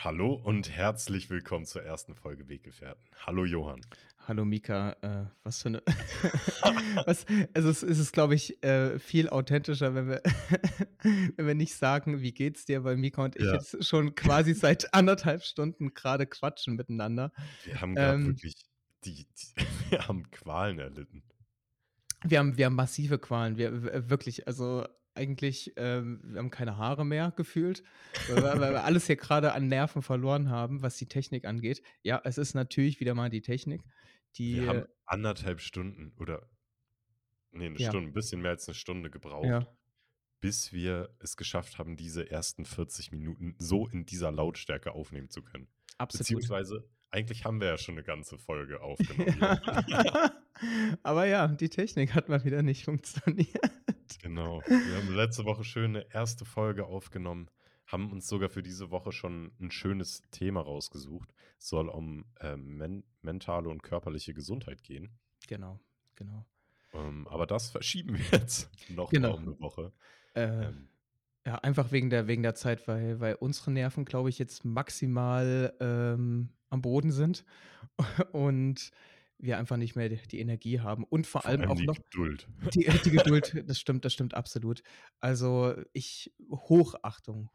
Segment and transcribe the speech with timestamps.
[0.00, 3.02] Hallo und herzlich willkommen zur ersten Folge Weggefährten.
[3.26, 3.80] Hallo Johann.
[4.28, 5.82] Hallo Mika, äh, was für eine.
[7.04, 10.22] was, also es, es ist, glaube ich, äh, viel authentischer, wenn wir,
[11.36, 13.54] wenn wir nicht sagen, wie geht's dir, weil Mika und ich Ja.
[13.54, 17.32] jetzt schon quasi seit anderthalb Stunden gerade quatschen miteinander.
[17.64, 18.54] Wir haben gerade Ähm, wirklich
[19.04, 21.24] die, die wir haben Qualen erlitten.
[22.24, 24.86] wir, haben, wir haben massive Qualen, wir wirklich, also
[25.18, 27.82] eigentlich, ähm, wir haben keine Haare mehr gefühlt,
[28.28, 31.82] weil wir, weil wir alles hier gerade an Nerven verloren haben, was die Technik angeht.
[32.02, 33.82] Ja, es ist natürlich wieder mal die Technik,
[34.36, 36.48] die, Wir haben anderthalb Stunden oder
[37.50, 39.66] nee, eine ja, Stunde, ein bisschen mehr als eine Stunde gebraucht, ja,
[40.40, 45.42] bis wir es geschafft haben, diese ersten 40 Minuten so in dieser Lautstärke aufnehmen zu
[45.42, 45.68] können.
[45.98, 46.20] absolut.
[46.20, 49.58] Beziehungsweise, eigentlich haben wir ja schon eine ganze Folge aufgenommen.
[51.02, 53.70] Aber ja, die Technik hat mal wieder nicht funktioniert.
[54.22, 54.62] Genau.
[54.66, 57.48] Wir haben letzte Woche schön eine erste Folge aufgenommen,
[57.86, 61.32] haben uns sogar für diese Woche schon ein schönes Thema rausgesucht.
[61.58, 65.18] Es soll um ähm, men mentale und körperliche Gesundheit gehen.
[65.46, 65.78] Genau,
[66.16, 66.44] genau.
[66.92, 69.34] Ähm, aber das verschieben wir jetzt noch Genau.
[69.36, 69.92] um eine Woche.
[70.34, 70.88] Äh, Ähm,
[71.48, 75.72] ja, einfach wegen der, wegen der Zeit, weil, weil unsere Nerven, glaube ich, jetzt maximal
[75.80, 77.46] ähm, am Boden sind
[78.32, 78.90] und
[79.38, 81.94] wir einfach nicht mehr die, Energie haben und vor vor allem allem auch die noch
[81.94, 82.48] Geduld.
[82.74, 84.82] die, die Geduld, das stimmt, das stimmt absolut.
[85.20, 87.48] Also ich, Hochachtung,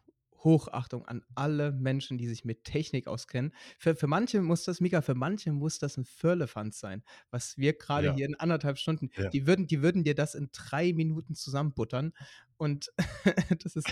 [0.44, 3.54] Hochachtung an alle Menschen, die sich mit Technik auskennen.
[3.78, 7.74] Für, für manche muss das, Mika, für manche muss das ein Firlefanz sein, was wir
[7.74, 9.30] gerade Ja, hier in anderthalb Stunden, ja.
[9.30, 12.14] die würden, die würden dir das in drei Minuten zusammenbuttern.
[12.58, 12.92] Und
[13.64, 13.88] das ist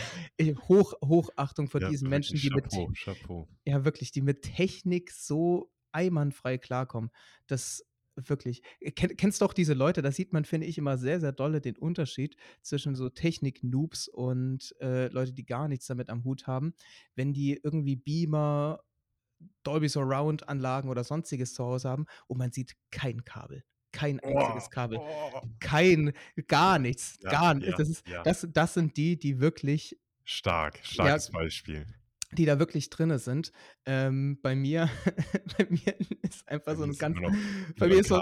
[0.68, 3.48] Hoch, Hochachtung vor Ja, diesen Menschen, die mit, Chapeau, Chapeau.
[3.66, 7.12] ja wirklich, die mit Technik so einwandfrei klarkommen.
[7.48, 8.62] Das wirklich.
[8.80, 11.62] äh, Kenn, kennst doch diese Leute, da sieht man, finde ich, immer sehr, sehr dolle
[11.62, 16.74] den Unterschied zwischen so Technik-Noobs und äh, Leute, die gar nichts damit am Hut haben.
[17.16, 18.84] Wenn die irgendwie Beamer,
[19.64, 23.64] Dolby Surround-Anlagen oder sonstiges zu Hause haben und man sieht kein Kabel.
[23.92, 25.00] Kein einziges Kabel.
[25.60, 26.14] Kein,
[26.48, 27.18] gar nichts.
[27.22, 27.72] Ja, Gar nichts.
[27.72, 28.24] ja, Das, ist, ja.
[28.24, 31.86] das, das sind die, die wirklich Stark, starkes Beispiel.
[32.34, 33.52] Die da wirklich drinne sind.
[33.86, 34.90] Ähm, bei mir,
[35.58, 37.18] bei mir ist einfach Bei so ein ganz,
[37.78, 38.22] bei mir ist so,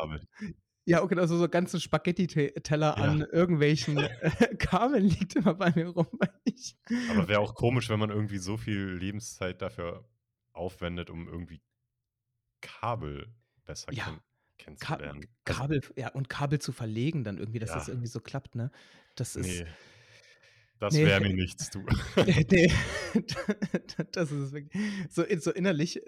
[0.86, 4.10] ja, okay, also so ganze Spaghetti-Teller Ja, an irgendwelchen äh,
[4.58, 6.76] Kabeln liegt immer bei mir rum, weil ich,
[7.12, 10.10] aber wäre auch komisch, wenn man irgendwie so viel Lebenszeit dafür
[10.52, 11.62] aufwendet, um irgendwie
[12.62, 13.28] Kabel
[13.66, 14.20] besser ja,
[14.58, 15.30] kenn Ka kennenzulernen.
[15.46, 18.56] Also, Kabel, ja, und Kabel zu verlegen dann irgendwie, dass das ja, irgendwie so klappt,
[18.56, 18.72] ne?
[19.16, 19.68] Das ist, nee,
[20.80, 21.84] das nee, wäre mir nichts, du.
[22.26, 22.72] nee,
[24.12, 26.02] das ist wirklich, so, so innerlich,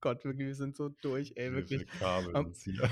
[0.00, 1.80] Gott, wirklich, wir sind so durch, ey, Wir, wirklich.
[1.80, 2.88] wir kabeln Ähm, uns hier.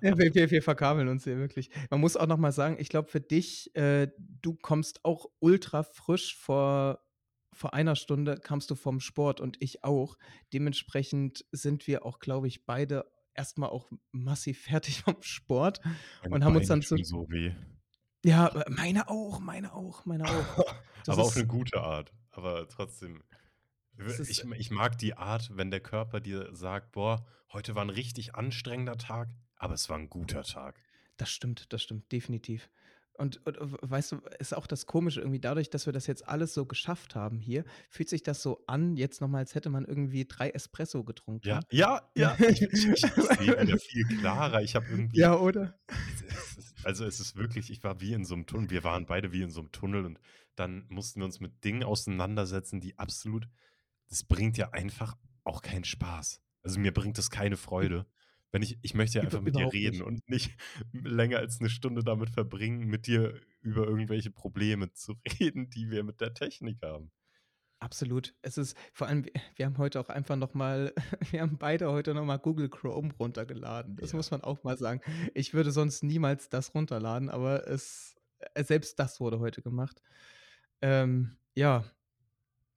[0.00, 1.70] Wir, wir, wir verkabeln uns hier wirklich.
[1.88, 5.84] Man muss auch noch mal sagen, ich glaube für dich, äh, du kommst auch ultra
[5.84, 7.00] frisch vor,
[7.52, 10.18] vor einer Stunde kamst du vom Sport und ich auch.
[10.52, 13.04] Dementsprechend sind wir auch, glaube ich, beide
[13.36, 15.80] erstmal auch massiv fertig vom Sport
[16.22, 17.52] Meine und haben uns Beine dann so, so weh.
[18.26, 20.30] Ja, äh, meine auch, meine auch, meine auch.
[21.04, 22.12] Das Aber auf eine ist, gute Art.
[22.32, 23.22] Aber trotzdem,
[23.96, 27.90] ist, ich, ich mag die Art, wenn der Körper dir sagt, boah, heute war ein
[27.90, 30.82] richtig anstrengender Tag, aber es war ein guter Tag.
[31.16, 32.70] Das stimmt, das stimmt, definitiv.
[33.14, 36.52] Und, und weißt du, ist auch das Komische irgendwie dadurch, dass wir das jetzt alles
[36.52, 40.26] so geschafft haben hier, fühlt sich das so an, jetzt nochmal, als hätte man irgendwie
[40.26, 41.66] drei Espresso Ja, getrunken.
[41.70, 42.36] ja, ja.
[42.48, 44.60] Ich, ich, ich, ich sehe wieder viel klarer.
[44.62, 45.78] Ich habe irgendwie, Ja, oder?
[45.88, 48.70] es, es ist, also es ist wirklich, ich war wie in so einem Tunnel.
[48.70, 50.20] Wir waren beide wie in so einem Tunnel und
[50.54, 53.48] dann mussten wir uns mit Dingen auseinandersetzen, die absolut,
[54.08, 56.40] das bringt ja einfach auch keinen Spaß.
[56.62, 58.06] Also mir bringt das keine Freude.
[58.52, 60.02] Wenn ich, ich möchte ja einfach mit dir reden nicht.
[60.02, 60.56] und nicht
[60.92, 66.04] länger als eine Stunde damit verbringen, mit dir über irgendwelche Probleme zu reden, die wir
[66.04, 67.10] mit der Technik haben.
[67.78, 68.34] Absolut.
[68.42, 69.26] Es ist vor allem,
[69.56, 70.92] wir haben heute auch einfach nochmal,
[71.30, 73.96] wir haben beide heute nochmal Google Chrome runtergeladen.
[73.96, 74.16] Das Ja.
[74.16, 75.00] muss man auch mal sagen.
[75.34, 78.16] Ich würde sonst niemals das runterladen, aber es,
[78.54, 80.00] äh, selbst das wurde heute gemacht.
[80.80, 81.84] Ähm, ja,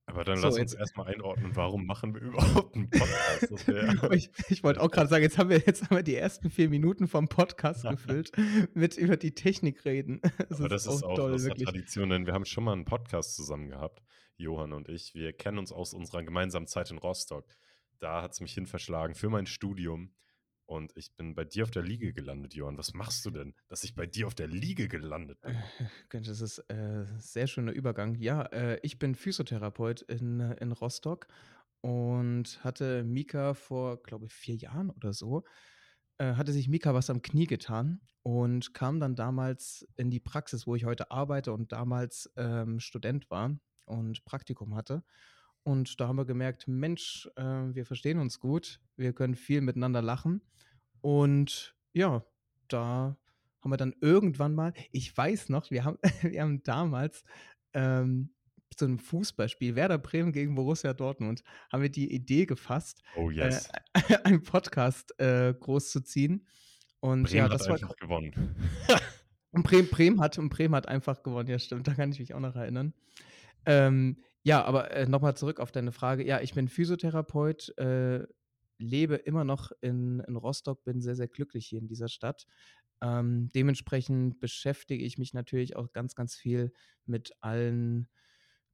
[0.05, 2.21] Aber dann so, lass uns erstmal einordnen, warum machen wir
[2.63, 3.67] überhaupt einen Podcast?
[3.67, 4.13] Wäre.
[4.15, 6.67] ich ich wollte auch gerade sagen, jetzt haben wir jetzt haben wir die ersten vier
[6.69, 8.31] Minuten vom Podcast gefüllt
[8.73, 10.19] mit über die Technik reden.
[10.49, 11.55] Das Aber ist das ist auch toll, aus der.
[11.55, 14.01] Tradition, denn wir haben schon mal einen Podcast zusammen gehabt,
[14.39, 15.13] Johann und ich.
[15.13, 17.45] Wir kennen uns aus unserer gemeinsamen Zeit in Rostock.
[17.99, 20.13] Da hat es mich hin verschlagen für mein Studium.
[20.65, 22.77] Und ich bin bei dir auf der Liege gelandet, Johann.
[22.77, 25.57] Was machst du denn, dass ich bei dir auf der Liege gelandet bin?
[26.11, 28.15] Das ist äh, sehr schöner Übergang.
[28.15, 31.27] Ja, äh, ich bin Physiotherapeut in, in Rostock
[31.81, 35.43] und hatte Mika vor, glaube ich, vier Jahren oder so,
[36.19, 40.67] äh, hatte sich Mika was am Knie getan und kam dann damals in die Praxis,
[40.67, 43.57] wo ich heute arbeite und damals ähm, Student war.
[43.89, 45.03] Und Praktikum hatte.
[45.63, 50.01] Und da haben wir gemerkt, Mensch, äh, wir verstehen uns gut, wir können viel miteinander
[50.01, 50.41] lachen.
[51.01, 52.23] Und ja,
[52.67, 53.17] da
[53.61, 57.23] haben wir dann irgendwann mal, ich weiß noch, wir haben, wir haben damals
[57.73, 58.31] ähm,
[58.75, 63.35] zu einem Fußballspiel, Werder Bremen gegen Borussia Dortmund, haben wir die Idee gefasst, Oh äh,
[63.35, 63.69] yes.
[64.23, 66.47] einen Podcast äh, großzuziehen.
[67.01, 68.55] Und Bremen ja, hat das war einfach gewonnen.
[69.51, 72.33] und Bremen, Bremen, hat, und Bremen hat einfach gewonnen, ja stimmt, da kann ich mich
[72.33, 72.93] auch noch erinnern.
[73.65, 76.25] Ähm, ja, aber äh, nochmal zurück auf deine Frage.
[76.25, 78.25] Ja, ich bin Physiotherapeut, äh,
[78.77, 82.45] lebe immer noch in, in Rostock, bin sehr, sehr glücklich hier in dieser Stadt.
[83.01, 86.73] Ähm, dementsprechend beschäftige ich mich natürlich auch ganz, ganz viel
[87.05, 88.09] mit allen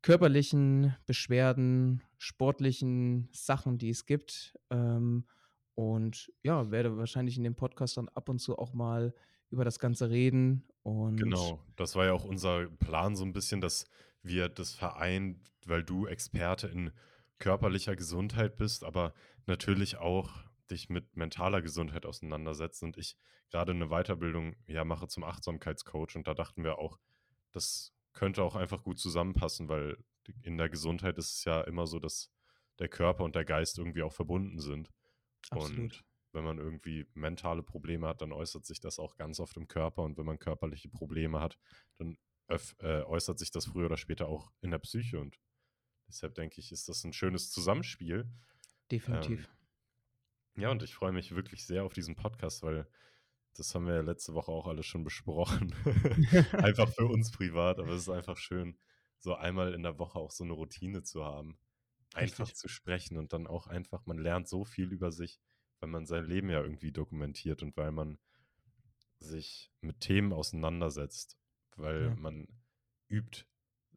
[0.02, 4.56] körperlichen Beschwerden, sportlichen Sachen, die es gibt.
[4.70, 5.26] Ähm,
[5.74, 9.14] und ja, werde wahrscheinlich in dem Podcast dann ab und zu auch mal
[9.50, 10.68] über das Ganze reden.
[10.84, 13.86] Und Genau, das war ja auch unser Plan so ein bisschen, dass
[14.26, 16.92] wir das vereint, weil du Experte in
[17.40, 19.14] körperlicher Gesundheit bist, aber
[19.46, 20.32] natürlich auch
[20.72, 23.18] dich mit mentaler Gesundheit auseinandersetzt und ich
[23.52, 27.00] gerade eine Weiterbildung ja mache zum Achtsamkeitscoach und da dachten wir auch,
[27.52, 29.98] das könnte auch einfach gut zusammenpassen, weil
[30.42, 32.32] in der Gesundheit ist es ja immer so, dass
[32.80, 34.92] der Körper und der Geist irgendwie auch verbunden sind.
[35.52, 35.80] absolut.
[35.80, 36.04] Und
[36.36, 40.04] wenn man irgendwie mentale Probleme hat, dann äußert sich das auch ganz oft im Körper.
[40.04, 41.58] Und wenn man körperliche Probleme hat,
[41.98, 45.20] dann äh, äußert sich das früher oder später auch in der Psyche.
[45.20, 45.40] Und
[46.08, 48.30] deshalb denke ich, ist das ein schönes Zusammenspiel.
[48.92, 49.50] Definitiv.
[50.56, 52.88] Ähm, ja, und ich freue mich wirklich sehr auf diesen Podcast, weil
[53.56, 55.74] das haben wir ja letzte Woche auch alles schon besprochen.
[56.54, 58.78] einfach für uns privat, aber es ist einfach schön,
[59.20, 61.58] so einmal in der Woche auch so eine Routine zu haben.
[62.14, 62.58] Einfach Richtig.
[62.58, 65.40] zu sprechen und dann auch einfach, man lernt so viel über sich,
[65.80, 68.20] weil man sein Leben ja irgendwie dokumentiert und weil man
[69.20, 71.38] sich mit Themen auseinandersetzt,
[71.76, 72.16] weil Ja.
[72.16, 72.48] man
[73.10, 73.46] übt,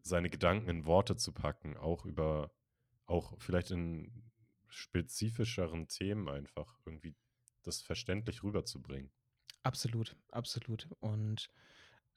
[0.03, 2.53] seine Gedanken in Worte zu packen, auch über,
[3.07, 4.31] auch vielleicht in
[4.69, 7.17] spezifischeren Themen einfach irgendwie
[7.63, 9.13] das verständlich rüberzubringen.
[9.63, 10.89] Absolut, absolut.
[11.01, 11.51] Und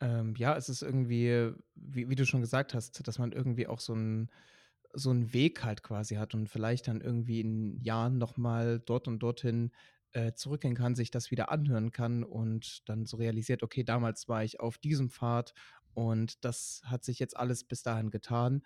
[0.01, 3.79] ähm, ja, es ist irgendwie, wie, wie du schon gesagt hast, dass man irgendwie auch
[3.79, 4.31] so einen
[4.93, 9.19] so einen Weg halt quasi hat und vielleicht dann irgendwie in Jahren nochmal dort und
[9.19, 9.71] dorthin
[10.13, 14.43] äh, zurückgehen kann, sich das wieder anhören kann und dann so realisiert, okay, damals war
[14.43, 15.53] ich auf diesem Pfad
[15.93, 18.63] und das hat sich jetzt alles bis dahin getan.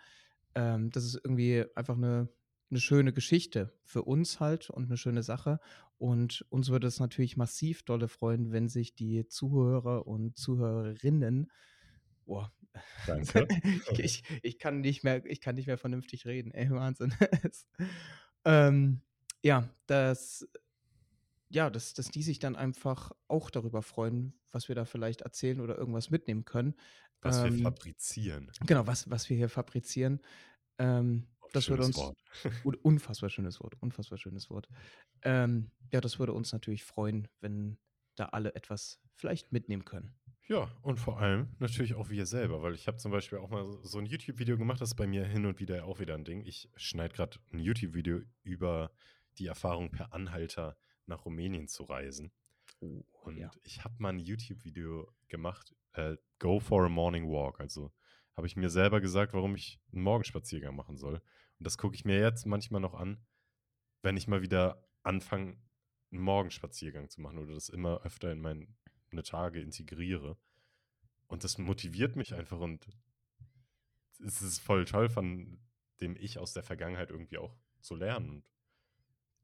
[0.55, 2.29] Ähm, das ist irgendwie einfach eine,
[2.69, 5.59] eine schöne Geschichte für uns halt und eine schöne Sache.
[5.97, 11.51] Und uns würde es natürlich massiv dolle freuen, wenn sich die Zuhörer und Zuhörerinnen,
[12.25, 12.51] boah,
[13.07, 13.47] Danke.
[13.97, 17.13] ich, ich, kann nicht mehr, ich kann nicht mehr vernünftig reden, ey, Wahnsinn.
[18.47, 19.01] Ähm,
[19.41, 20.47] ja, dass,
[21.49, 25.59] ja, dass, dass die sich dann einfach auch darüber freuen, was wir da vielleicht erzählen
[25.61, 26.75] oder irgendwas mitnehmen können.
[27.21, 28.51] Was wir Ähm, fabrizieren.
[28.65, 30.21] Genau, was, was wir hier fabrizieren.
[30.77, 31.95] Ähm, das würde uns.
[31.95, 32.17] Wort.
[32.65, 34.67] Un- Unfassbar schönes Wort, unfassbar schönes Wort.
[35.21, 37.77] Ähm, ja, das würde uns natürlich freuen, wenn
[38.15, 40.15] da alle etwas vielleicht mitnehmen können.
[40.47, 43.65] Ja, und vor allem natürlich auch wir selber, weil ich habe zum Beispiel auch mal
[43.65, 46.23] so- so ein YouTube-Video gemacht, das ist bei mir hin und wieder auch wieder ein
[46.25, 46.41] Ding.
[46.45, 48.91] Ich schneide gerade ein YouTube-Video über
[49.39, 50.77] die Erfahrung per Anhalter
[51.07, 52.31] nach Rumänien zu reisen.
[52.79, 53.51] Oh, Und ja.
[53.63, 57.59] ich habe mal ein YouTube-Video gemacht, äh, Go for a Morning Walk.
[57.59, 57.91] Also
[58.35, 61.15] habe ich mir selber gesagt, warum ich einen Morgenspaziergang machen soll.
[61.15, 63.25] Und das gucke ich mir jetzt manchmal noch an,
[64.01, 65.57] wenn ich mal wieder anfange,
[66.11, 68.67] einen Morgenspaziergang zu machen oder das immer öfter in meine
[69.23, 70.37] Tage integriere.
[71.27, 72.87] Und das motiviert mich einfach und
[74.25, 75.59] es ist voll toll, von
[76.01, 78.49] dem ich aus der Vergangenheit irgendwie auch zu lernen und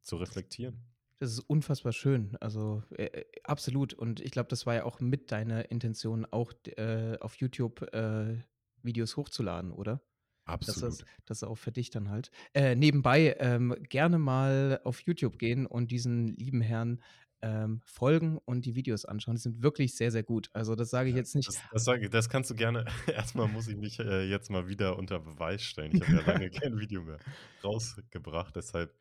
[0.01, 0.90] zu reflektieren.
[1.21, 2.35] Das ist unfassbar schön.
[2.39, 3.93] Also äh, äh, absolut.
[3.93, 8.37] Und ich glaube, das war ja auch mit deiner Intention, auch äh, auf YouTube äh,
[8.81, 10.01] Videos hochzuladen, oder?
[10.47, 11.05] Das ist, Absolut.
[11.27, 12.31] das ist auch für dich dann halt.
[12.55, 17.03] Äh, nebenbei ähm, gerne mal auf YouTube gehen und diesen lieben Herrn
[17.43, 19.35] ähm, folgen und die Videos anschauen.
[19.35, 20.49] Die sind wirklich sehr, sehr gut.
[20.53, 21.47] Also das sage ich jetzt nicht.
[21.49, 22.85] das, das, sag, ich- das kannst du gerne.
[23.07, 25.95] Erstmal muss ich mich äh, jetzt mal wieder unter Beweis stellen.
[25.95, 27.19] Ich habe ja lange kein Video mehr
[27.63, 28.55] rausgebracht.
[28.55, 28.95] Deshalb,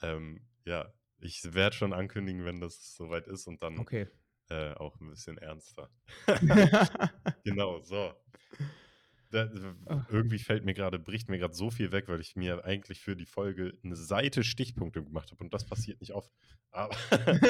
[0.00, 4.08] ähm, ja, ich werde schon ankündigen, wenn das soweit ist und dann Okay.
[4.50, 5.90] äh, auch ein bisschen ernster.
[7.44, 8.12] genau, so.
[9.30, 9.50] Da,
[9.86, 10.06] Ah.
[10.10, 13.16] irgendwie fällt mir gerade, bricht mir gerade so viel weg, weil ich mir eigentlich für
[13.16, 16.30] die Folge eine Seite Stichpunkte gemacht habe und das passiert nicht oft.
[16.70, 16.96] Aber,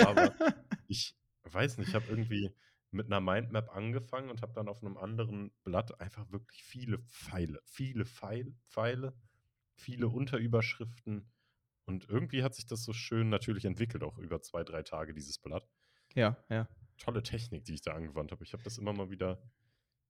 [0.07, 0.35] aber
[0.89, 2.51] ich weiß nicht, ich habe irgendwie
[2.91, 7.61] mit einer Mindmap angefangen und habe dann auf einem anderen Blatt einfach wirklich viele Pfeile,
[7.65, 9.15] viele Pfeil, Pfeile,
[9.77, 11.31] viele Unterüberschriften
[11.87, 15.39] und irgendwie hat sich das so schön natürlich entwickelt, auch über zwei, drei Tage dieses
[15.39, 15.69] Blatt.
[16.15, 16.69] ja, ja.
[16.99, 18.45] Tolle Technik, die ich da angewandt habe.
[18.45, 19.43] Ich habe das immer mal wieder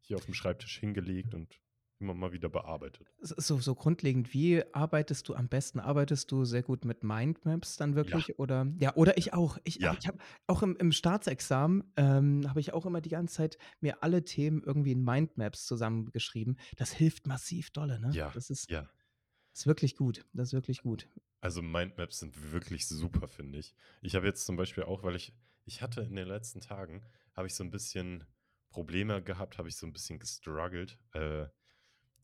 [0.01, 1.59] hier auf dem Schreibtisch hingelegt und
[1.99, 3.15] immer mal wieder bearbeitet.
[3.21, 5.81] so so grundlegend, wie arbeitest du am besten?
[5.81, 9.59] Arbeitest du sehr gut mit Mindmaps dann Ja, wirklich oder ja, oder ich auch.
[9.65, 13.37] Ich ja, ich habe auch im im Staatsexamen, ähm, habe ich auch immer die ganze
[13.37, 16.59] Zeit mir alle Themen irgendwie in Mindmaps zusammengeschrieben.
[16.77, 18.11] Das hilft massiv dolle, ne?
[18.13, 18.89] ja, Das ist ja.
[19.55, 20.27] ist wirklich gut.
[20.33, 21.09] Das ist wirklich gut.
[21.45, 23.75] Also Mindmaps sind wirklich super, finde ich.
[24.01, 25.35] Ich habe jetzt zum Beispiel auch, weil ich,
[25.67, 28.25] ich hatte in den letzten Tagen, habe ich so ein bisschen
[28.71, 31.45] Probleme gehabt, habe ich so ein bisschen gestruggelt, äh,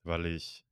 [0.05, 0.67] weil ich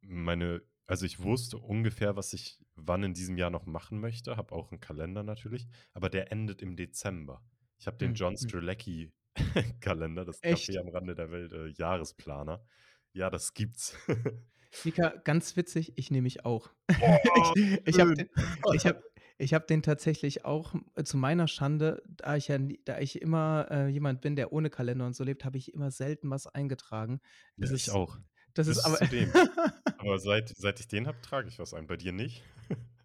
[0.00, 4.52] meine, also ich wusste ungefähr, was ich wann in diesem Jahr noch machen möchte, habe
[4.54, 7.44] auch einen Kalender natürlich, aber der endet im Dezember.
[7.78, 8.36] Ich habe den Mhm, John mhm.
[8.36, 9.12] Strzelecki
[9.80, 10.76] Kalender, das Café Echt?
[10.80, 12.64] am Rande der Welt, äh, Jahresplaner.
[13.12, 13.96] Ja, das gibt's.
[14.84, 16.70] Mika, ganz witzig, ich nehme mich auch.
[16.90, 16.98] Ich
[17.30, 17.52] Oh,
[17.84, 18.16] ich habe schön.
[18.16, 18.28] den
[18.74, 19.02] ich habe
[19.40, 23.22] ich habe den tatsächlich auch, äh, zu meiner Schande, da ich ja nie da ich
[23.22, 26.46] immer, äh, jemand bin, der ohne Kalender und so lebt, habe ich immer selten was
[26.48, 27.20] eingetragen.
[27.56, 28.18] Ja, Das ich ist auch.
[28.54, 28.98] das ist Bis aber.
[29.98, 31.86] Aber seit seit ich den habe, trage ich was ein.
[31.86, 32.42] Bei dir nicht?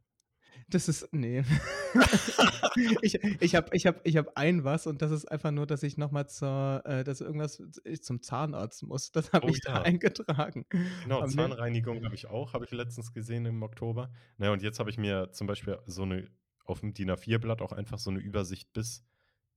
[0.73, 1.45] das ist ne.
[3.03, 5.83] Ich ich habe ich habe ich habe ein was und das ist einfach nur, dass
[5.83, 9.11] ich noch mal zur äh, dass irgendwas ich zum Zahnarzt muss.
[9.11, 9.81] Das habe Oh ich da ja.
[9.83, 10.65] eingetragen.
[11.03, 14.11] Genau, Aber Zahnreinigung habe ich auch, habe ich letztens gesehen im Oktober.
[14.37, 16.27] Na ja, und jetzt habe ich mir zum Beispiel so eine
[16.65, 19.05] auf dem DIN A4-Blatt auch einfach so eine Übersicht bis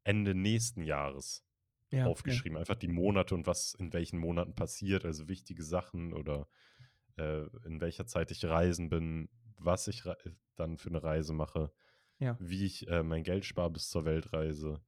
[0.04, 1.44] Ende nächsten Jahres
[1.90, 2.58] ja, aufgeschrieben.
[2.58, 6.49] Einfach die Monate und was in welchen Monaten passiert, also wichtige Sachen oder
[7.16, 10.16] äh, in welcher Zeit ich reisen bin, was ich rei-
[10.56, 11.72] dann für eine Reise mache,
[12.20, 14.82] ja, wie ich äh, mein Geld spare bis zur Weltreise,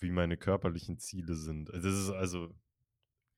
[0.00, 1.70] wie meine körperlichen Ziele sind.
[1.70, 2.54] Das ist also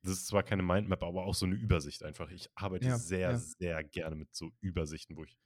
[0.03, 2.31] das ist zwar keine Mindmap, aber auch so eine Übersicht einfach.
[2.31, 3.39] Ich arbeite ja, sehr, ja.
[3.39, 5.37] sehr gerne mit so Übersichten, wo ich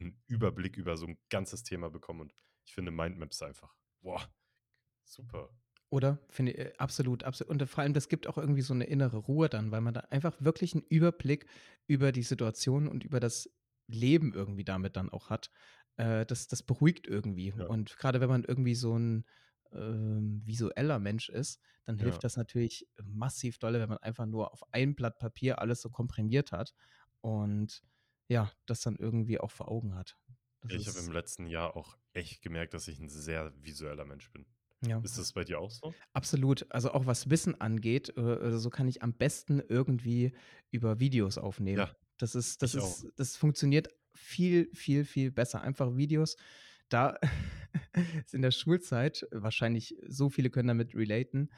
[0.00, 2.34] einen Überblick über so ein ganzes Thema bekomme und
[2.66, 4.22] ich finde Mindmaps einfach, boah,
[5.04, 5.50] super.
[5.90, 6.18] Oder?
[6.28, 7.50] Finde i äh, absolut, absolut.
[7.50, 10.00] Und vor allem, das gibt auch irgendwie so 'ne innere Ruhe dann, weil man da
[10.10, 11.46] einfach wirklich 'n Überblick
[11.86, 13.50] über die Situation und über das
[13.88, 15.50] Leben irgendwie damit dann auch hat.
[15.96, 17.54] Äh, das das beruhigt irgendwie.
[17.54, 19.24] Ja, Und grade wenn man irgendwie so 'n,
[19.72, 22.20] ähm, visueller Mensch ist, dann ja.
[22.20, 25.90] hilft das natürlich massiv dolle, wenn man einfach nur auf ein Blatt Papier alles so
[25.90, 26.74] komprimiert hat
[27.20, 27.82] und
[28.28, 30.16] ja, das dann irgendwie auch vor Augen hat.
[30.68, 34.30] Das Ich habe im letzten Jahr auch echt gemerkt, dass ich ein sehr visueller Mensch
[34.30, 34.44] bin.
[34.82, 35.02] ja.
[35.02, 35.98] Ist das bei dir auch so?
[36.12, 36.66] Absolut.
[36.72, 40.32] Also auch was Wissen angeht, äh, äh, so kann ich am besten irgendwie
[40.70, 41.86] über Videos aufnehmen.
[41.86, 42.86] Ja, Das ist das ich auch.
[42.86, 45.62] ist das funktioniert viel, viel, viel besser.
[45.62, 46.36] Einfach Videos.
[46.88, 47.18] Da
[48.22, 51.50] ist in der Schulzeit wahrscheinlich so viele können damit relaten,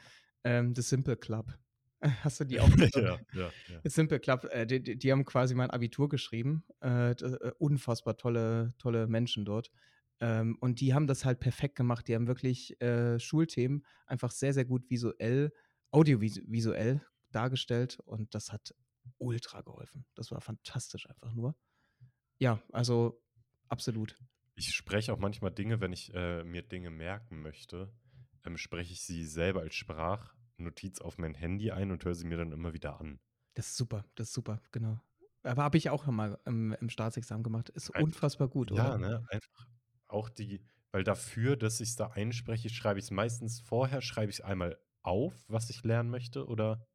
[0.43, 1.57] ähm, The Simple Club.
[2.23, 2.69] Hast du die auch?
[2.95, 3.81] Ja, ja, ja.
[3.83, 6.63] The Simple Club, äh, die die haben quasi mein Abitur geschrieben.
[6.81, 9.71] Äh, äh, unfassbar tolle tolle Menschen dort.
[10.19, 12.07] Ähm, und die haben das halt perfekt gemacht.
[12.07, 15.51] Die haben wirklich, äh, Schulthemen einfach sehr, sehr gut visuell
[15.91, 18.73] audiovisuell dargestellt und das hat
[19.17, 20.05] ultra geholfen.
[20.15, 21.55] Das war fantastisch einfach nur.
[22.39, 23.21] Ja, also
[23.69, 24.17] absolut.
[24.55, 27.93] Ich spreche auch manchmal Dinge, wenn ich äh, mir Dinge merken möchte,
[28.43, 32.37] ähm, spreche ich sie selber als Sprachnotiz auf mein Handy ein und höre sie mir
[32.37, 33.19] dann immer wieder an.
[33.53, 34.99] Das ist super, das ist super, genau.
[35.43, 37.69] Aber habe ich auch mal im im Staatsexamen gemacht.
[37.69, 38.83] Ist Ein unfassbar gut, oder?
[38.83, 39.67] ja, ne, einfach
[40.07, 40.61] auch die
[40.91, 45.69] weil dafür, dass ich's da einspreche, schreibe ich's meistens vorher schreibe ich's einmal auf, was
[45.69, 46.85] ich lernen möchte oder,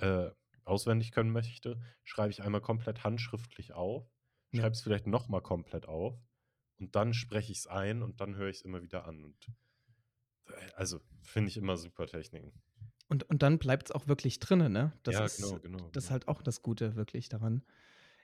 [0.00, 0.30] äh,
[0.66, 4.10] auswendig können möchte, schreibe ich einmal komplett handschriftlich auf,
[4.52, 4.62] Ja.
[4.62, 6.18] schreibe es vielleicht noch mal komplett auf
[6.78, 9.46] und dann spreche ich's ein und dann höre ich's immer wieder an und,
[10.48, 12.60] äh, also, finde ich immer super Techniken.
[13.08, 14.92] Und und dann bleibt's auch wirklich drinnen, ne?
[15.02, 16.10] Das Ja, ist genau, genau, das ist genau.
[16.10, 17.62] halt auch das Gute wirklich daran.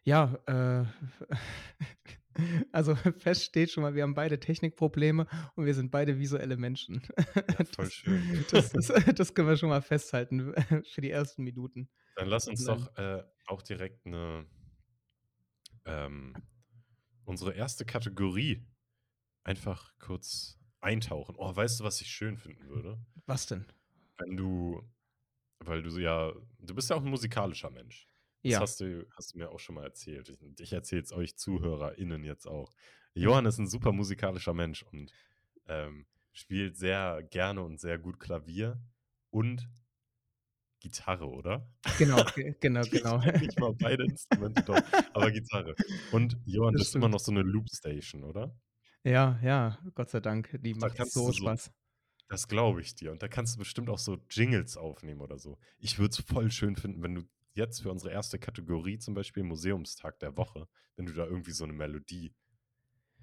[0.05, 0.87] Ja, äh,
[2.73, 7.03] also fest steht schon mal, wir haben beide Technikprobleme und wir sind beide visuelle Menschen.
[7.49, 8.29] Ja, voll Das schön.
[8.51, 11.91] das das das können wir schon mal festhalten für die ersten Minuten.
[12.17, 12.65] Dann lass uns Nein.
[12.65, 14.47] doch, äh, auch direkt 'ne
[15.87, 16.43] ähm,
[17.25, 18.67] unsere erste Kategorie
[19.45, 21.37] einfach kurz eintauchen.
[21.39, 23.01] Oh, weißt du, was ich schön finden würde?
[23.29, 23.67] Was denn?
[24.19, 24.83] Wenn du
[25.61, 28.09] weil du ja du bist ja auch 'n musikalischer Mensch.
[28.47, 28.61] Das Ja.
[28.61, 30.29] hast du hast du mir auch schon mal erzählt.
[30.31, 32.75] Ich ich erzähle es euch ZuhörerInnen jetzt auch.
[33.15, 35.13] Johann ist 'n super musikalischer Mensch und,
[35.69, 38.83] ähm, spielt sehr gerne und sehr gut Klavier
[39.31, 39.69] und
[40.83, 41.73] Gitarre, oder?
[41.99, 43.19] Genau, ge genau, Ich genau.
[43.41, 45.77] nicht mal beide Instrumente, doch, aber Gitarre.
[46.11, 48.59] Und Johann, Das das ist immer noch so 'ne Loopstation, oder?
[49.07, 50.57] Ja, ja, Gott sei Dank.
[50.63, 51.73] Die Da macht so du so Spaß.
[52.29, 53.13] das glaube ich dir.
[53.13, 55.59] Und da kannst du bestimmt auch so Jingles aufnehmen oder so.
[55.79, 57.23] Ich würde es voll schön finden, wenn du
[57.55, 61.67] jetzt für unsere erste Kategorie, zum Beispiel Museumstag der Woche, wenn du da irgendwie so
[61.67, 62.35] 'ne Melodie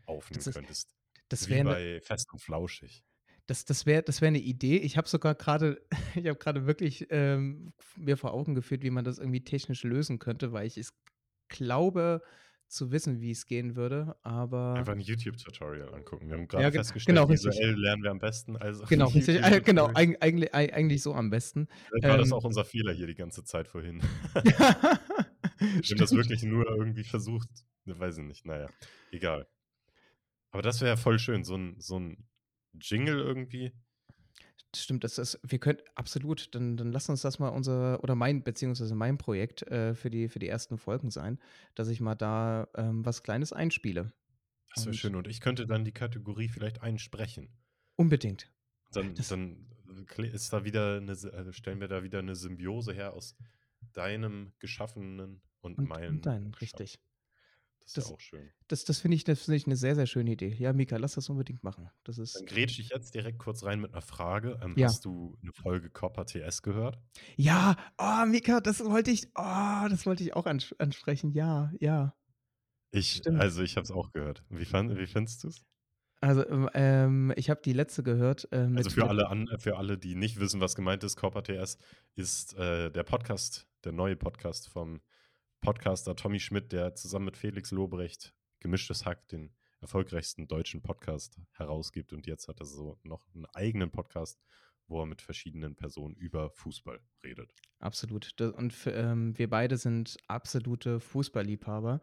[0.05, 0.95] aufnehmen Das ist könntest.
[1.29, 3.03] das Wie wäre 'ne bei Fest und Flauschig.
[3.49, 4.77] Das das wäre das wäre 'ne Idee.
[4.77, 5.81] Ich habe sogar grade
[6.15, 10.19] ich habe grade wirklich, ähm, mir vor Augen geführt, wie man das irgendwie technisch lösen
[10.19, 10.93] könnte, weil ich es
[11.47, 12.21] glaube
[12.67, 16.27] zu wissen, wie's gehen würde, aber Einfach 'n YouTube-Tutorial angucken.
[16.29, 19.41] Wir haben Ja, grade ge festgestellt, genau, visuell lernen wir am besten, also Genau, richtig.
[19.65, 19.93] Genau, YouTube-Tutorial.
[19.93, 21.67] eigen eigle ei eigentlich so am besten.
[21.91, 24.01] Vielleicht war das Ähm auch unser Fehler hier die ganze Zeit vorhin.
[25.87, 27.49] Wir haben das wirklich nur irgendwie versucht
[27.85, 28.69] ne, weiß ich nicht, na ja,
[29.11, 29.47] egal.
[30.53, 32.27] Aber das wäre ja voll schön, so 'n so 'n
[32.73, 33.71] Jingle irgendwie.
[34.75, 38.43] Stimmt, das ist wir könnten absolut, dann dann lass uns das mal unser oder mein
[38.43, 41.39] beziehungsweise mein Projekt, äh, für die für die ersten Folgen sein,
[41.73, 44.13] dass ich mal da, ähm, was Kleines einspiele.
[44.71, 47.49] Das wäre schön und ich könnte dann die Kategorie vielleicht einsprechen.
[47.99, 48.49] Unbedingt.
[48.93, 49.67] Dann dann
[50.33, 53.35] ist da wieder 'ne S äh, stellen wir da wieder 'ne Symbiose her aus
[53.93, 56.57] deinem Geschaffenen und Und und meinem deinen,
[57.89, 57.95] Richtig.
[57.95, 58.51] Das Das auch schön.
[58.67, 60.55] das das finde ich das finde ich 'ne sehr, sehr schöne Idee.
[60.59, 61.89] Ja, Mika, lass das unbedingt machen.
[62.03, 64.59] Das ist Dann grätsche ich jetzt direkt kurz rein mit 'ner Frage.
[64.61, 64.79] Ähm, Ja.
[64.81, 66.99] hast du 'ne Folge Copper TS gehört?
[67.37, 71.31] Ja, oh, Mika, das wollte ich oh, das wollte ich auch ansprechen.
[71.31, 72.13] Ja, ja.
[72.93, 73.35] Ich Stimmt.
[73.35, 74.43] also, ich habe es auch gehört.
[74.49, 75.63] Wie fand wie findest du's?
[76.23, 79.97] Also, ähm, ähm, ich habe die letzte gehört, äh, Also, für alle an für alle,
[79.97, 81.77] die nicht wissen, was gemeint ist, Copper TS
[82.15, 85.01] ist, äh, der Podcast der neue Podcast vom
[85.63, 92.13] Podcaster Tommy Schmidt, der zusammen mit Felix Lobrecht Gemischtes Hack, den erfolgreichsten deutschen Podcast herausgibt
[92.13, 94.41] und jetzt hat er so noch 'n eigenen Podcast,
[94.87, 97.51] wo er mit verschiedenen Personen über Fußball redet.
[97.81, 98.39] Absolut.
[98.41, 102.01] Und ähm, wir beide sind absolute Fußballliebhaber.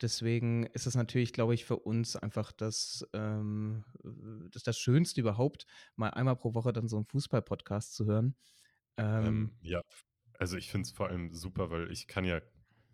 [0.00, 5.20] Deswegen ist es natürlich, glaube ich, für uns einfach das, ähm, äh das das Schönste
[5.20, 8.36] überhaupt, mal einmal pro Woche dann so 'n Fußball-Podcast zu hören.
[8.98, 9.80] Ähm, Ähm ja,
[10.38, 12.40] also, ich finde es vor allem super, weil ich kann ja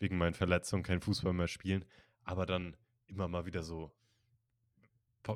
[0.03, 1.85] wegen meinen Verletzungen kein Fußball mehr spielen,
[2.25, 3.93] aber dann immer mal wieder so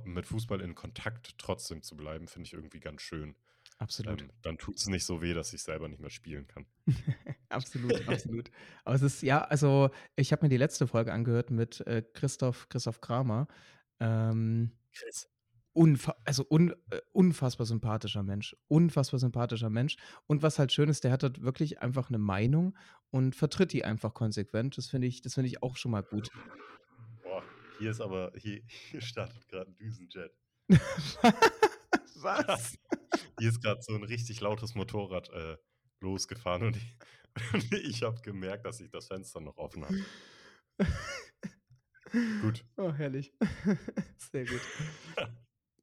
[0.04, 3.36] mit Fußball in Kontakt trotzdem zu bleiben, finde ich irgendwie ganz schön.
[3.78, 4.22] Absolut.
[4.22, 6.66] Ähm, dann tut's nicht so weh, dass ich selber nicht mehr spielen kann.
[7.48, 8.50] Absolut, absolut.
[8.84, 12.68] Aber es ist ja, also, ich habe mir die letzte Folge angehört mit, äh, Christoph
[12.68, 13.46] Christoph Kramer.
[14.00, 15.28] Ähm, Chris.
[15.76, 19.96] Unfa also, un äh, unfassbar sympathischer Mensch unfassbar sympathischer Mensch.
[20.26, 22.76] Und was halt schön ist, der hat halt wirklich einfach 'ne Meinung
[23.10, 24.78] und vertritt die einfach konsequent.
[24.78, 26.30] Das finde ich das finde ich auch schon mal gut.
[27.22, 27.44] Boah,
[27.78, 30.32] hier ist aber hier hier startet grad 'n Düsenjet.
[32.16, 32.76] Was?
[33.38, 35.58] Hier ist grad so 'n richtig lautes Motorrad, äh,
[36.00, 36.96] losgefahren und ich
[37.54, 39.98] und ich habe gemerkt, dass ich das Fenster noch offen habe.
[42.40, 42.66] Gut.
[42.78, 43.32] Oh, herrlich.
[44.18, 44.68] Sehr gut.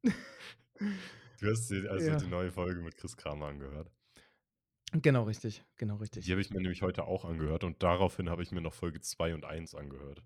[1.42, 2.18] Du hast dir also Ja.
[2.18, 3.92] die neue Folge mit Chris Kramer angehört?
[4.92, 6.26] Genau richtig, genau richtig.
[6.26, 9.02] Die habe ich mir nämlich heute auch angehört und daraufhin habe ich mir noch Folge
[9.02, 10.24] 2 und 1 angehört.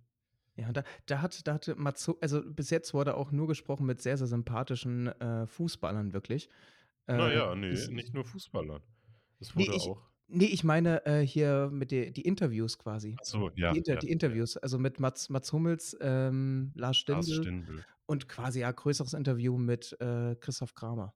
[0.56, 4.02] Ja, da da hat da hatte Matzo also, bis jetzt wurde auch nur gesprochen mit
[4.02, 6.50] sehr, sehr sympathischen, äh, Fußballern wirklich.
[7.08, 8.82] Äh, ja, ne, das nicht nur Fußballern.
[9.40, 13.16] Es wurde ich auch ne, ich meine, äh, hier mit de die Interviews quasi.
[13.20, 14.14] Ach so, ja, Die Inter ja, die ja.
[14.14, 17.86] Interviews, also, mit Mats Mats Hummels, ähm, Lars Lars Stindl Stindl.
[18.06, 21.14] und quasi, ja, größeres Interview mit, äh, Christoph Kramer.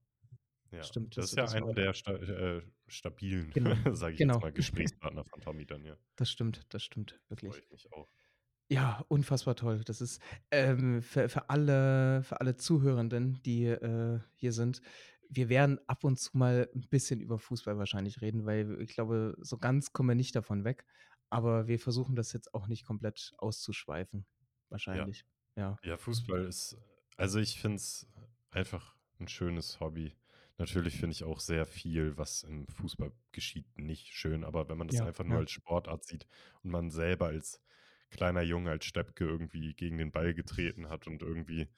[0.71, 4.19] Ja, Stimmt, das das ist ja das einer der sta äh, stabilen, Genau, sage ich
[4.19, 4.35] genau.
[4.35, 5.97] jetzt mal, Gesprächspartner von Tommy dann, ja.
[6.15, 7.63] Das stimmt, das stimmt, Da freue wirklich.
[7.65, 8.07] ich mich auch.
[8.69, 9.81] Ja, unfassbar toll.
[9.83, 14.81] Das ist, ähm, für für alle für alle Zuhörenden, die, äh, hier sind
[15.31, 19.35] wir werden ab und zu mal 'n bisschen über Fußball wahrscheinlich reden, weil ich glaube,
[19.41, 20.85] so ganz kommen wir nicht davon weg.
[21.29, 24.27] Aber wir versuchen das jetzt auch nicht komplett auszuschweifen,
[24.93, 25.09] Ja.
[25.09, 25.25] wahrscheinlich.
[25.57, 25.79] Ja.
[25.83, 26.77] Ja, Fußball ist
[27.17, 28.07] also, ich finde es
[28.51, 30.15] einfach 'n schönes Hobby.
[30.57, 34.87] Natürlich finde ich auch sehr viel, was im Fußball geschieht, nicht schön, aber wenn man
[34.87, 35.41] das Ja, einfach nur ja.
[35.41, 36.27] als Sportart sieht
[36.63, 37.61] und man selber als
[38.11, 41.69] kleiner Junge, als Steppke irgendwie gegen den Ball getreten hat und irgendwie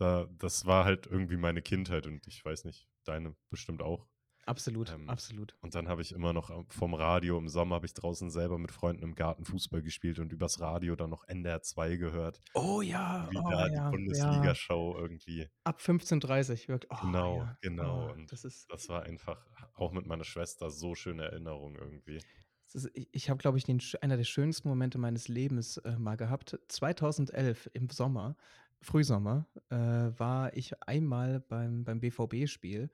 [0.00, 4.06] da das war halt irgendwie meine Kindheit und ich weiß nicht, deine bestimmt auch.
[4.46, 5.56] Absolut, Ähm, absolut.
[5.60, 8.58] und dann habe ich immer noch am vom Radio im Sommer habe ich draußen selber
[8.58, 12.40] mit Freunden im Garten Fußball gespielt und übers Radio dann noch NDR 2 gehört.
[12.54, 13.90] Oh ja, Wie oh da die ja, ja.
[13.90, 18.08] Bundesliga-Show irgendwie Ab 15:30, wirk oh Genau, ja, genau.
[18.08, 22.24] oh, Und das ist das war einfach auch mit meiner Schwester so schöne Erinnerungen irgendwie.
[22.72, 26.16] Ist i ich habe, glaube ich, den einer der schönsten Momente meines Lebens, äh, mal
[26.16, 26.58] gehabt.
[26.68, 28.36] 2011 im Sommer
[28.82, 32.90] Frühsommer, äh, war ich einmal beim beim BVB-Spiel,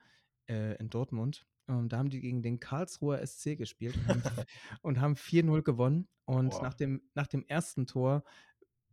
[0.49, 1.47] äh, in Dortmund.
[1.69, 4.31] Und da haben die gegen den Karlsruher SC gespielt und haben v
[4.83, 6.09] und haben 4:0 gewonnen.
[6.25, 7.87] Und nach dem nach dem 1.
[7.87, 8.25] Tor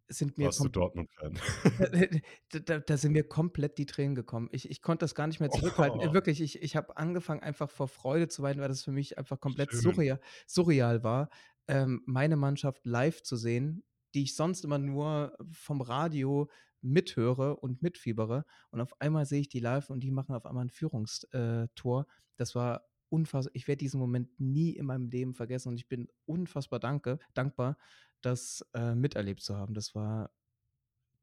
[0.09, 1.39] sind mir Warst du Dortmund-Fan?
[2.51, 4.49] da da da sind mir komplett die Tränen gekommen.
[4.51, 5.99] Ich ich konnte das gar nicht mehr zurückhalten.
[6.01, 6.13] Äh, Oh.
[6.13, 9.39] wirklich, ich ich habe angefangen, einfach vor Freude zu weinen, weil das für mich einfach
[9.39, 9.81] komplett Schön.
[9.81, 11.29] surrea surreal war,
[11.67, 16.49] ähm, meine Mannschaft live zu sehen, die ich sonst immer nur vom Radio
[16.83, 20.65] mithöre und mitfiebere und auf einmal sehe ich die live und die machen auf einmal
[20.65, 22.07] ein Führungstor.
[22.37, 23.51] Das war unfassbar.
[23.55, 27.77] Ich werde diesen Moment nie in meinem Leben vergessen und ich bin unfassbar danke, dankbar,
[28.21, 29.73] das äh, miterlebt zu haben.
[29.73, 30.31] Das war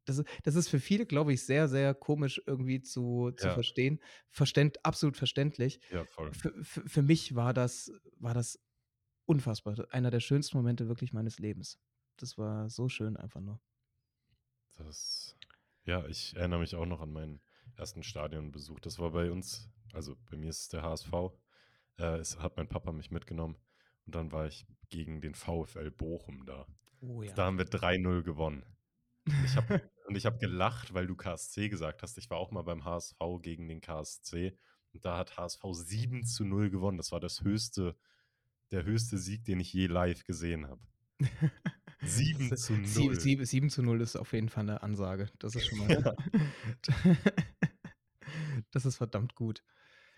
[0.05, 3.51] das ist, das ist für viele, glaube ich, sehr, sehr komisch irgendwie zu, zu Ja,
[3.51, 4.01] verstehen.
[4.31, 5.81] Verständ, absolut verständlich.
[5.89, 6.33] ja, voll.
[6.33, 8.61] Für, für, für mich war das, war das
[9.27, 9.77] unfassbar.
[9.91, 11.79] Einer der schönsten Momente wirklich meines Lebens.
[12.17, 13.61] Das war so schön einfach nur.
[14.77, 15.37] Das,
[15.85, 17.41] ja, ich erinnere mich auch noch an meinen
[17.77, 18.81] ersten Stadionbesuch.
[18.81, 21.13] Das war bei uns, also bei mir ist es der HSV.
[21.99, 23.57] Äh, es hat mein Papa mich mitgenommen
[24.07, 26.67] und dann war ich gegen den VfL Bochum da.
[27.01, 27.33] Oh ja.
[27.35, 28.65] Da haben wir 3-0 gewonnen.
[29.27, 32.19] Und ich habe und ich habe gelacht, weil du KSC gesagt hast.
[32.19, 34.59] Ich war auch mal beim HSV gegen den KSC
[34.93, 36.97] und da hat HSV 7 zu 0 gewonnen.
[36.97, 37.97] Das war das höchste,
[38.73, 40.81] der höchste Sieg, den ich je live gesehen habe.
[42.03, 42.87] 7 zu 0.
[42.87, 45.29] 7, 7, 7 zu 0 ist auf jeden Fall eine Ansage.
[45.39, 45.91] Das ist schon mal.
[45.91, 46.15] Ja.
[48.71, 49.63] das ist verdammt gut.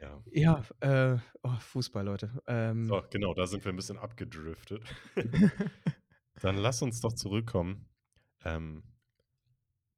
[0.00, 0.22] Ja.
[0.32, 2.42] Ja, äh, oh, Fußball, Leute.
[2.46, 4.84] Ähm, So, genau, da sind wir ein bisschen abgedriftet.
[6.40, 7.88] Dann lass uns doch zurückkommen.
[8.44, 8.82] Ähm,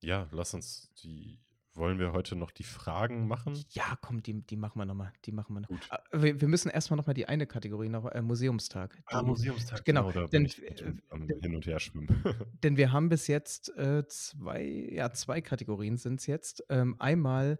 [0.03, 1.41] ja, lass uns die.
[1.77, 3.59] Wollen wir heute noch die Fragen machen?
[3.71, 5.13] Ja, komm, die, die machen wir nochmal.
[5.25, 5.69] Die machen wir noch.
[5.69, 5.81] Gut.
[5.91, 8.97] Ah, Wir, wir müssen erstmal nochmal die eine Kategorie noch, äh, Museumstag.
[9.07, 12.07] Ah, Die- Museumstag, genau, bin denn- äh, am denn- Hin und Her schwimmen.
[12.63, 16.65] Denn wir haben bis jetzt äh, zwei, ja, zwei Kategorien sind es jetzt.
[16.69, 17.59] Ähm, einmal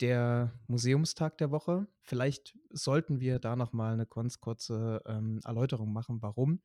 [0.00, 1.86] der Museumstag der Woche.
[2.02, 6.60] Vielleicht sollten wir da nochmal eine ganz kurze ähm, Erläuterung machen, warum.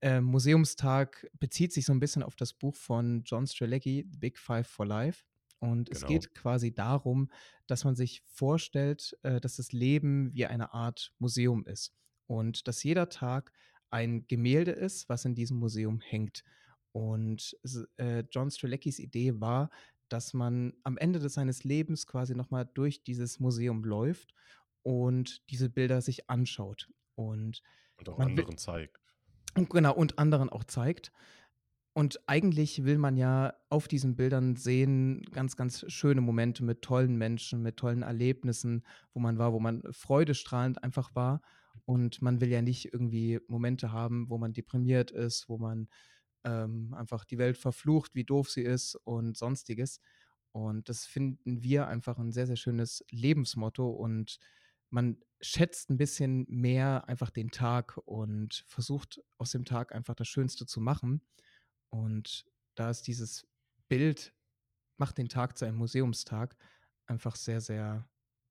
[0.00, 4.38] Ähm, Museumstag bezieht sich so ein bisschen auf das Buch von John Strelecki, The Big
[4.38, 5.22] Five for Life.
[5.60, 6.08] Und es Genau.
[6.12, 7.30] geht quasi darum,
[7.66, 11.92] dass man sich vorstellt, äh, dass das Leben wie eine Art Museum ist.
[12.26, 13.52] Und dass jeder Tag
[13.90, 16.42] ein Gemälde ist, was in diesem Museum hängt.
[16.92, 19.70] Und es- äh, John Streleckis Idee war,
[20.08, 24.34] dass man am Ende des seines Lebens quasi nochmal durch dieses Museum läuft
[24.82, 26.90] und diese Bilder sich anschaut.
[27.14, 27.62] Und,
[27.96, 28.98] und auch anderen zeigt.
[29.56, 31.12] und genau, und anderen auch zeigt.
[31.96, 37.16] Und eigentlich will man ja auf diesen Bildern sehen, ganz, ganz schöne Momente mit tollen
[37.16, 41.40] Menschen, mit tollen Erlebnissen, wo man war, wo man freudestrahlend einfach war.
[41.84, 45.88] Und man will ja nicht irgendwie Momente haben, wo man deprimiert ist, wo man
[46.42, 50.00] ähm, einfach die Welt verflucht, wie doof sie ist und sonstiges.
[50.50, 54.38] Und das finden wir einfach ein sehr, sehr schönes Lebensmotto und
[54.90, 60.28] man schätzt ein bisschen mehr einfach den Tag und versucht aus dem Tag einfach das
[60.28, 61.20] Schönste zu machen.
[61.94, 63.46] Und da ist dieses
[63.88, 64.34] Bild,
[64.96, 66.56] macht den Tag zu einem Museumstag,
[67.06, 68.08] einfach sehr, sehr,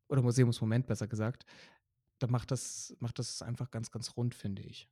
[0.08, 1.46] oder Museumsmoment besser gesagt,
[2.20, 4.90] da macht das, macht das einfach ganz, ganz rund, finde ich.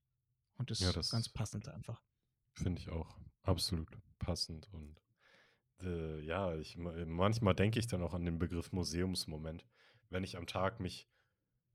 [0.57, 2.03] Und ist Ja, ganz passend einfach.
[2.53, 3.87] Finde ich auch absolut
[4.19, 4.67] passend.
[4.73, 5.01] Und
[5.81, 9.65] äh, ja, ich, manchmal denke ich dann auch an den Begriff Museumsmoment.
[10.09, 11.07] Wenn ich am Tag mich,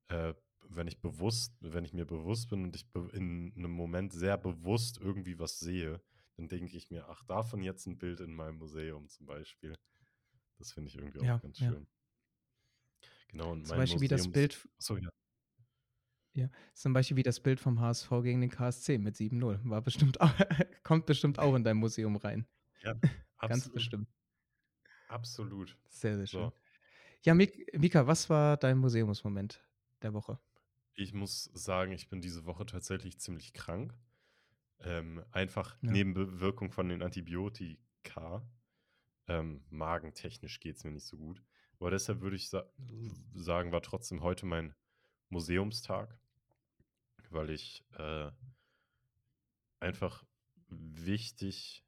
[0.08, 0.34] äh,
[0.68, 4.98] wenn ich bewusst, wenn ich mir bewusst bin und ich in einem Moment sehr bewusst
[4.98, 6.02] irgendwie was sehe,
[6.36, 9.74] dann denke ich mir, ach, davon jetzt ein Bild in meinem Museum zum Beispiel.
[10.58, 11.70] Das finde ich irgendwie auch Ja, ganz ja.
[11.70, 11.86] schön.
[13.28, 14.96] Genau, und Zum mein Beispiel wie das Museums- Bild, Achso,
[16.34, 16.50] ja.
[16.74, 19.58] zum Beispiel wie das Bild vom HSV gegen den KSC mit 7-0.
[19.64, 20.32] War bestimmt auch,
[20.82, 22.46] kommt bestimmt auch in dein Museum rein.
[22.82, 22.92] ja
[23.40, 24.08] Ganz absolut, bestimmt.
[25.08, 25.76] absolut.
[25.88, 26.40] Sehr, sehr schön.
[26.50, 26.52] So.
[27.22, 29.62] Ja, Mik Mika, was war dein Museumsmoment
[30.02, 30.38] der Woche?
[30.94, 33.94] Ich muss sagen, ich bin diese Woche tatsächlich ziemlich krank.
[34.80, 35.90] Ähm, einfach Ja.
[35.90, 38.46] Nebenwirkung von den Antibiotika.
[39.28, 41.42] Ähm, magentechnisch geht es mir nicht so gut.
[41.78, 42.64] Aber deshalb würde ich sa
[43.34, 44.74] sagen, war trotzdem heute mein
[45.28, 46.18] Museumstag,
[47.30, 48.30] weil ich äh,
[49.80, 50.24] einfach
[50.68, 51.84] wichtig,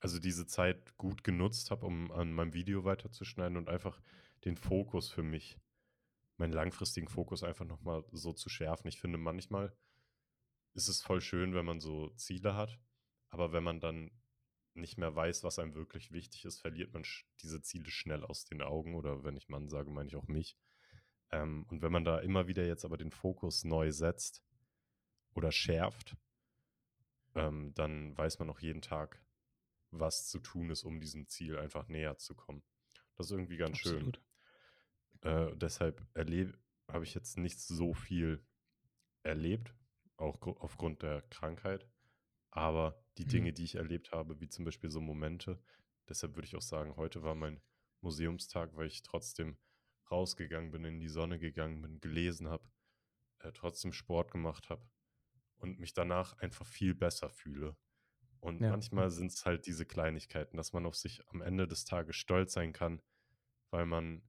[0.00, 4.00] also diese Zeit gut genutzt habe, um an meinem Video weiterzuschneiden und einfach
[4.44, 5.58] den Fokus für mich,
[6.36, 8.88] meinen langfristigen Fokus einfach nochmal so zu schärfen.
[8.88, 9.76] Ich finde, manchmal
[10.76, 12.78] ist es voll schön, wenn man so Ziele hat,
[13.30, 14.10] aber wenn man dann
[14.74, 17.02] nicht mehr weiß, was einem wirklich wichtig ist, verliert man
[17.40, 18.94] diese Ziele schnell aus den Augen.
[18.94, 20.58] Oder wenn ich Mann sage, meine ich auch mich.
[21.30, 24.44] Ähm, und wenn man da immer wieder jetzt aber den Fokus neu setzt
[25.34, 26.16] oder schärft,
[27.34, 29.22] ähm, dann weiß man auch jeden Tag,
[29.90, 32.62] was zu tun ist, um diesem Ziel einfach näher zu kommen.
[33.16, 34.20] Das ist irgendwie ganz Absolut.
[35.22, 35.32] schön.
[35.32, 36.06] Äh, deshalb
[36.88, 38.44] habe ich jetzt nicht so viel
[39.22, 39.74] erlebt,
[40.16, 41.88] auch aufgrund der Krankheit.
[42.50, 43.26] Aber die Mhm.
[43.26, 45.62] Dinge, die ich erlebt habe, wie zum Beispiel so Momente,
[46.08, 47.62] deshalb würde ich auch sagen, heute war mein
[48.00, 49.58] Museumstag, weil ich trotzdem
[50.10, 52.70] rausgegangen bin, in die Sonne gegangen bin, gelesen habe,
[53.40, 54.88] äh, trotzdem Sport gemacht habe
[55.58, 57.76] und mich danach einfach viel besser fühle.
[58.40, 62.16] Und Ja, manchmal sind's halt diese Kleinigkeiten, dass man auf sich am Ende des Tages
[62.16, 63.02] stolz sein kann,
[63.70, 64.28] weil man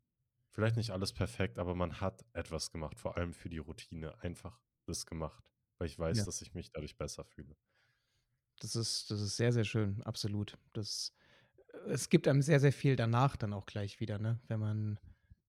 [0.51, 4.61] vielleicht nicht alles perfekt, aber man hat etwas gemacht, vor allem für die Routine einfach
[4.85, 6.25] das gemacht, weil ich weiß, Ja.
[6.25, 7.55] dass ich mich dadurch besser fühle.
[8.59, 10.57] Das ist das ist sehr, sehr schön, absolut.
[10.73, 11.13] Das
[11.87, 14.99] es gibt einem sehr, sehr viel danach dann auch gleich wieder, ne, wenn man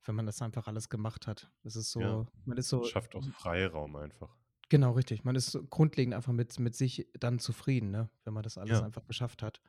[0.05, 1.53] wenn man das einfach alles gemacht hat.
[1.65, 4.37] Das ist Ja, so man ist so schafft auch Freiraum einfach.
[4.71, 5.25] Genau, richtig.
[5.25, 8.83] Man ist so grundlegend einfach mit mit sich dann zufrieden, ne, wenn man das alles
[8.83, 8.83] Ja.
[8.83, 9.61] einfach geschafft hat.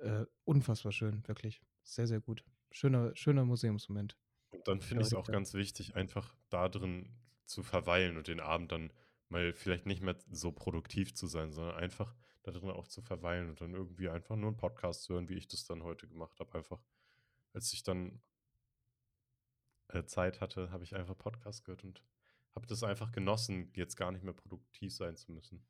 [0.00, 1.62] Äh, unfassbar schön, wirklich.
[1.84, 2.44] Sehr, sehr gut.
[2.72, 4.18] Schöner schöner Museumsmoment.
[4.50, 5.30] Und dann finde Ja, ich auch sagen.
[5.30, 7.08] ganz wichtig, einfach da drin
[7.46, 8.92] zu verweilen und den Abend dann
[9.32, 13.50] mal vielleicht nicht mehr so produktiv zu sein, sondern einfach da drin auch zu verweilen
[13.50, 16.40] und dann irgendwie einfach nur 'n Podcast zu hören, wie ich das dann heute gemacht
[16.40, 16.54] habe.
[16.58, 16.82] Einfach
[17.54, 18.22] als ich dann
[19.88, 22.02] äh, Zeit hatte, habe ich einfach Podcast gehört und
[22.54, 25.66] habe das einfach genossen, jetzt gar nicht mehr produktiv sein zu müssen.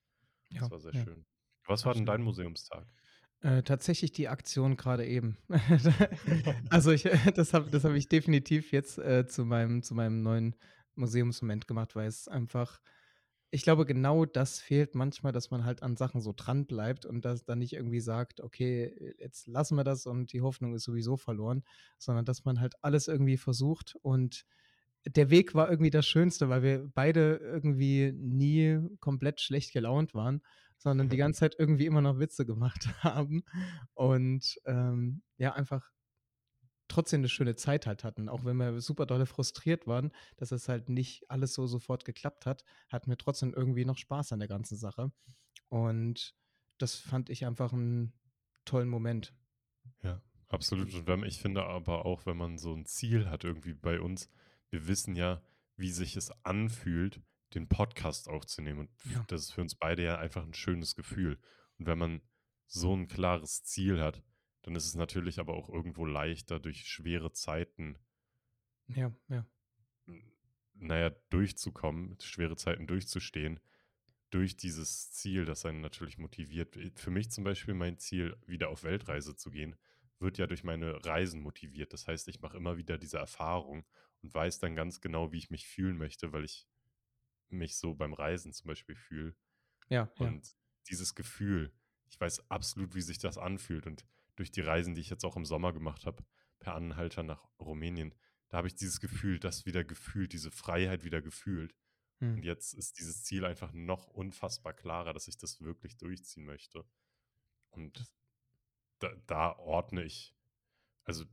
[0.56, 1.04] Das Ja, war sehr ja.
[1.04, 1.26] schön.
[1.66, 2.92] Was war denn dein Museumstag?
[3.40, 5.36] Äh, tatsächlich die Aktion grade eben.
[6.70, 7.02] Also, ich
[7.34, 10.54] das habe das habe ich definitiv jetzt, äh, zu meinem zu meinem neuen
[10.94, 12.80] Museumsmoment gemacht, weil es einfach
[13.52, 17.44] ich glaube, genau das fehlt manchmal, dass man halt an Sachen so dranbleibt und das
[17.44, 21.16] dann nicht irgendwie sagt: „Okay, äh, jetzt lassen wir das und die Hoffnung ist sowieso
[21.16, 21.62] verloren“,
[21.98, 24.44] sondern dass man halt alles irgendwie versucht und
[25.06, 30.42] der Weg war irgendwie das Schönste, weil wir beide irgendwie nie komplett schlecht gelaunt waren,
[30.78, 33.42] sondern die ganze Zeit irgendwie immer noch Witze gemacht haben
[33.94, 35.90] und, ähm, ja, einfach
[36.92, 38.28] trotzdem 'ne schöne Zeit halt hatten.
[38.28, 42.46] Auch wenn wir super dolle frustriert waren, dass es halt nicht alles so sofort geklappt
[42.46, 45.12] hat, hatten wir trotzdem irgendwie noch Spaß an der ganzen Sache.
[45.70, 46.34] Und
[46.78, 48.14] das fand ich einfach 'n
[48.66, 49.34] tollen Moment.
[50.02, 50.92] Ja, absolut.
[50.94, 54.28] Und wenn ich finde aber auch, wenn man so 'n Ziel hat irgendwie bei uns
[54.70, 55.42] wir wissen ja,
[55.76, 57.20] wie sich es anfühlt,
[57.54, 59.26] den Podcast aufzunehmen und Ja.
[59.26, 61.38] das ist für uns beide ja einfach 'n schönes Gefühl.
[61.78, 62.22] Und wenn man
[62.66, 64.22] so 'n klares Ziel hat,
[64.62, 67.98] dann ist es natürlich aber auch irgendwo leichter, durch schwere Zeiten
[68.88, 69.46] Ja, ja.
[70.06, 70.22] hm,
[70.74, 73.60] na ja, durchzukommen, schwere Zeiten durchzustehen,
[74.30, 76.76] durch dieses Ziel, das einen natürlich motiviert.
[76.96, 79.76] Für mich zum Beispiel mein Ziel, wieder auf Weltreise zu gehen,
[80.18, 81.92] wird ja durch meine Reisen motiviert.
[81.92, 83.84] Das heißt, ich mache immer wieder diese Erfahrung
[84.22, 86.66] und weiß dann ganz genau, wie ich mich fühlen möchte, weil ich
[87.50, 89.36] mich so beim Reisen zum Beispiel fühle.
[89.88, 90.26] Ja, ja.
[90.28, 90.56] Und
[90.88, 91.72] dieses Gefühl,
[92.08, 93.86] ich weiß absolut, wie sich das anfühlt.
[93.86, 96.24] Und durch die Reisen, die ich jetzt auch im Sommer gemacht habe,
[96.58, 98.14] per Anhalter nach Rumänien,
[98.48, 101.74] da habe ich dieses Gefühl, das wieder gefühlt, diese Freiheit wieder gefühlt.
[102.20, 102.34] Mhm.
[102.34, 106.84] Und jetzt ist dieses Ziel einfach noch unfassbar klarer, dass ich das wirklich durchziehen möchte.
[107.70, 108.12] Und
[108.98, 110.34] da da ordne ich
[111.04, 111.24] also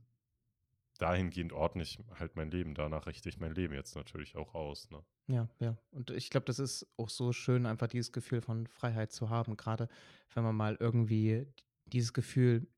[0.98, 2.74] dahingehend ordne ich halt mein Leben.
[2.74, 5.02] Danach richte ich mein Leben jetzt natürlich auch aus, ne?
[5.28, 5.78] Ja, ja.
[5.90, 9.56] Und ich glaube, das ist auch so schön, einfach dieses Gefühl von Freiheit zu haben,
[9.56, 9.88] grade
[10.34, 11.46] wenn man mal irgendwie
[11.86, 12.68] dieses Gefühl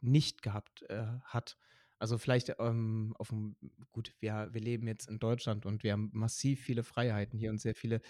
[0.00, 1.56] nicht gehabt, äh, hat.
[1.98, 3.54] Also, vielleicht, ähm, auf'm
[3.92, 7.58] gut, wir wir leben jetzt in Deutschland und wir haben massiv viele Freiheiten hier und
[7.60, 8.00] sehr viele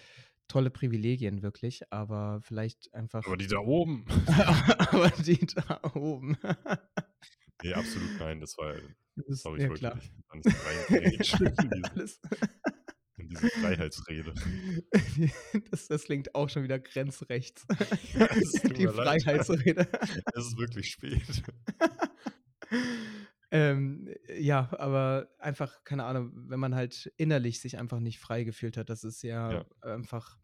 [0.47, 4.05] tolle Privilegien wirklich, aber vielleicht einfach Aber die da oben
[4.91, 6.37] aber die da oben.
[7.63, 8.75] Ne, absolut nein, das war
[9.15, 9.95] Das ist sorry, ich ja wollte klar.
[9.95, 10.13] nicht
[10.65, 12.19] reingrätschen in diese Alles
[13.29, 14.33] in diese Freiheitsrede.
[15.71, 17.65] Das das klingt auch schon wieder grenzrechts.
[18.13, 18.27] Ja,
[18.77, 18.87] Die.
[18.87, 19.87] Freiheitsrede.
[20.33, 21.43] Es ist wirklich spät.
[23.49, 28.75] Ähm, ja, aber einfach, keine Ahnung, wenn man halt innerlich sich einfach nicht frei gefühlt
[28.75, 29.65] hat, das ist ja Ja.
[29.81, 30.37] einfach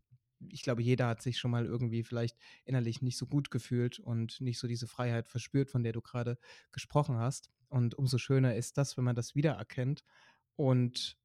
[0.50, 4.42] ich glaube, jeder hat sich schon mal irgendwie vielleicht innerlich nicht so gut gefühlt und
[4.42, 6.38] nicht so diese Freiheit verspürt, von der du grade
[6.74, 7.50] gesprochen hast.
[7.70, 10.04] Und umso schöner ist das, wenn man das wiedererkennt
[10.58, 11.18] und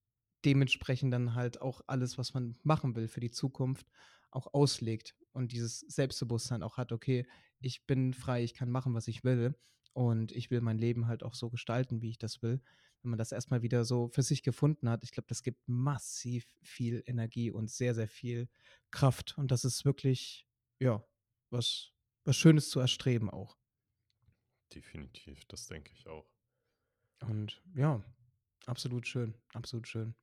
[0.44, 3.88] dementsprechend dann halt auch alles, was man machen will für die Zukunft,
[4.30, 7.26] auch auslegt und dieses Selbstbewusstsein auch hat: „Okay,
[7.60, 9.58] ich bin frei, ich kann machen, was ich will
[9.92, 12.62] und ich will mein Leben halt auch so gestalten, wie ich das will.“
[13.02, 15.68] Wenn man das erst mal wieder so für sich gefunden hat, ich glaube, das gibt
[15.68, 18.48] massiv viel Energie und sehr, sehr viel
[18.90, 19.38] Kraft.
[19.38, 20.46] Und das ist wirklich,
[20.80, 21.04] ja,
[21.50, 21.92] was
[22.24, 23.56] was Schönes zu erstreben auch.
[24.74, 26.30] Definitiv, das denke ich auch.
[27.20, 28.02] Und ja,
[28.66, 30.14] absolut schön, absolut schön.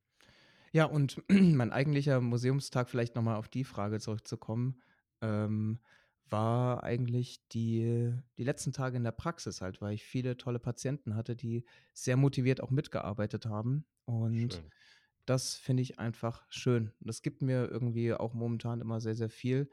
[0.72, 4.80] Ja, und mein eigentlicher Museumstag, vielleicht noch mal auf die Frage zurückzukommen,
[5.20, 5.80] ähm,
[6.28, 11.14] war eigentlich die die letzten Tage in der Praxis halt, weil ich viele tolle Patienten
[11.14, 13.86] hatte, die sehr motiviert auch mitgearbeitet haben.
[14.06, 14.70] Und Schön.
[15.26, 16.92] das finde ich einfach schön.
[17.00, 19.70] Und das gibt mir irgendwie auch momentan immer sehr, sehr viel,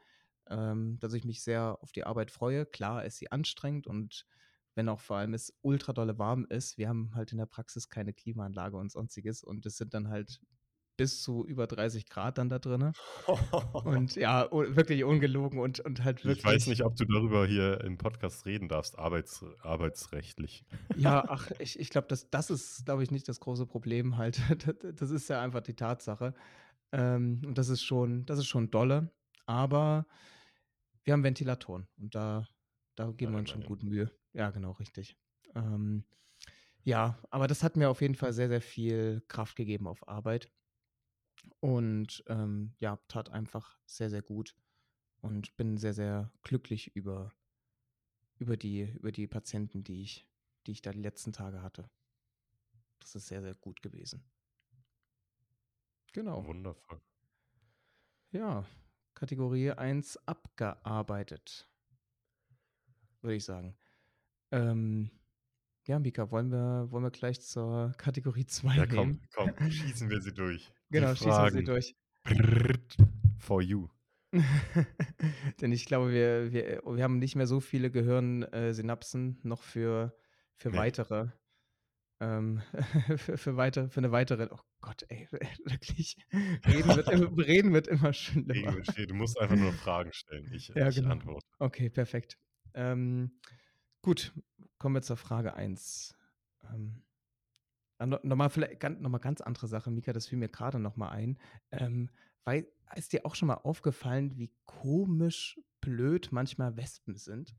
[0.48, 2.66] ähm, dass ich mich sehr auf die Arbeit freue.
[2.66, 4.26] Klar ist sie anstrengend und
[4.74, 7.88] wenn auch vor allem es ultra dolle warm ist wir haben halt in der Praxis
[7.90, 10.40] keine Klimaanlage und Sonstiges und das sind dann halt
[10.96, 12.92] bis zu über 30 Grad dann da drinnen.
[13.72, 17.80] Und ja, wirklich ungelogen und und halt Ich weiß wirklich nicht, ob du darüber hier
[17.80, 20.64] im Podcast reden darfst, arbeits arbeitsrechtlich.
[20.96, 24.40] Ja, ach, ich ich glaube, das das ist, glaube ich, nicht das große Problem halt.
[24.94, 26.34] Das ist ja einfach die Tatsache.
[26.92, 29.10] Ähm, und das ist schon das ist schon dolle,
[29.46, 30.06] aber
[31.02, 32.46] wir haben Ventilatoren und da
[32.94, 34.10] da geben wir uns schon gut Mühe.
[34.32, 35.16] Ja, genau, richtig.
[35.54, 36.04] Ähm,
[36.84, 40.50] ja, aber das hat mir auf jeden Fall sehr, sehr viel Kraft gegeben auf Arbeit
[41.60, 44.54] und, ähm, ja, tat einfach sehr, sehr gut
[45.20, 47.32] und bin sehr, sehr glücklich über
[48.38, 50.26] über die über die Patienten, die ich
[50.66, 51.88] die ich da die letzten Tage hatte.
[53.00, 54.24] Das ist sehr, sehr gut gewesen.
[56.12, 56.44] Genau.
[56.46, 57.00] Wundervoll.
[58.30, 58.64] Ja,
[59.14, 61.68] Kategorie 1 abgearbeitet
[63.24, 63.76] würde ich sagen.
[64.52, 65.10] Ähm,
[65.86, 70.20] ja, Mika, wollen wir wollen wir gleich zur Kategorie 2 Ja, komm, komm, schießen wir
[70.22, 70.70] sie durch.
[70.90, 71.94] Die Genau, schießen wir sie durch.
[73.38, 73.88] For you.
[75.60, 78.72] Denn ich glaube, wir wir wir haben nicht mehr so viele Gehirn äh,
[79.42, 80.16] noch für
[80.56, 80.76] für Ne.
[80.78, 81.28] weitere
[82.20, 82.62] ähm,
[83.16, 86.16] für für weiter für 'ne weitere oh Gott, ey, wirklich.
[86.32, 88.72] Reden wird im Reden wird immer schlimmer.
[89.06, 90.50] Du musst einfach nur Fragen stellen.
[90.52, 91.12] Ich Ja, ich genau.
[91.12, 91.46] antworte.
[91.58, 92.38] Okay, perfekt.
[92.74, 93.40] Ähm,
[94.04, 94.32] gut,
[94.78, 96.14] kommen wir zur Frage 1.
[96.62, 97.02] Ähm,
[97.98, 100.48] ah, no noch mal viellei gan noch mal ganz andere Sache, Mika, das fiel mir
[100.48, 101.38] grade noch mal ein.
[101.72, 102.10] Ähm,
[102.44, 107.56] wei ist dir auch schon mal aufgefallen, wie komisch blöd manchmal Wespen sind?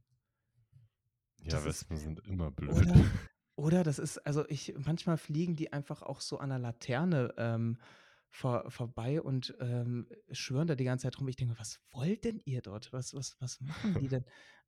[1.43, 2.91] Ja, Das ist Wespen sind immer blöd.
[2.91, 3.05] oder
[3.57, 7.77] oder das ist also, ich manchmal fliegen die einfach auch so an 'ner Laterne, ähm,
[8.29, 11.27] vor vorbei und, ähm, schwirren da die ganze Zeit rum.
[11.29, 12.93] Ich denke „Was wollt denn ihr dort?
[12.93, 14.25] Was was was machen die denn?“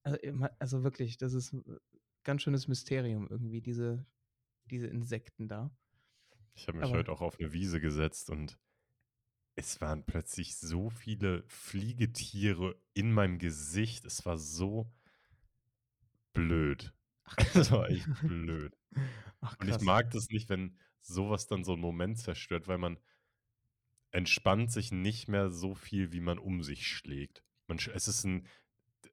[0.08, 0.18] Also,
[0.60, 1.80] also, wirklich, das ist 'n
[2.24, 4.06] ganz schönes Mysterium irgendwie, diese
[4.66, 5.72] diese Insekten da.
[6.56, 8.58] Ich habe mich Aber heute auch auf 'ne Wiese gesetzt und
[9.60, 14.06] es waren plötzlich so viele Fliegetiere in meinem Gesicht.
[14.06, 14.92] Es war so
[16.36, 16.94] blöd.
[17.56, 18.78] Es war echt blöd.
[19.42, 22.78] Ach, Und ich mag das nicht, wenn so was dann so 'n Moment zerstört, weil
[22.80, 23.00] man
[24.14, 27.44] entspannt sich nicht mehr so viel, wie man um sich schlägt.
[27.68, 28.48] Man es ist 'n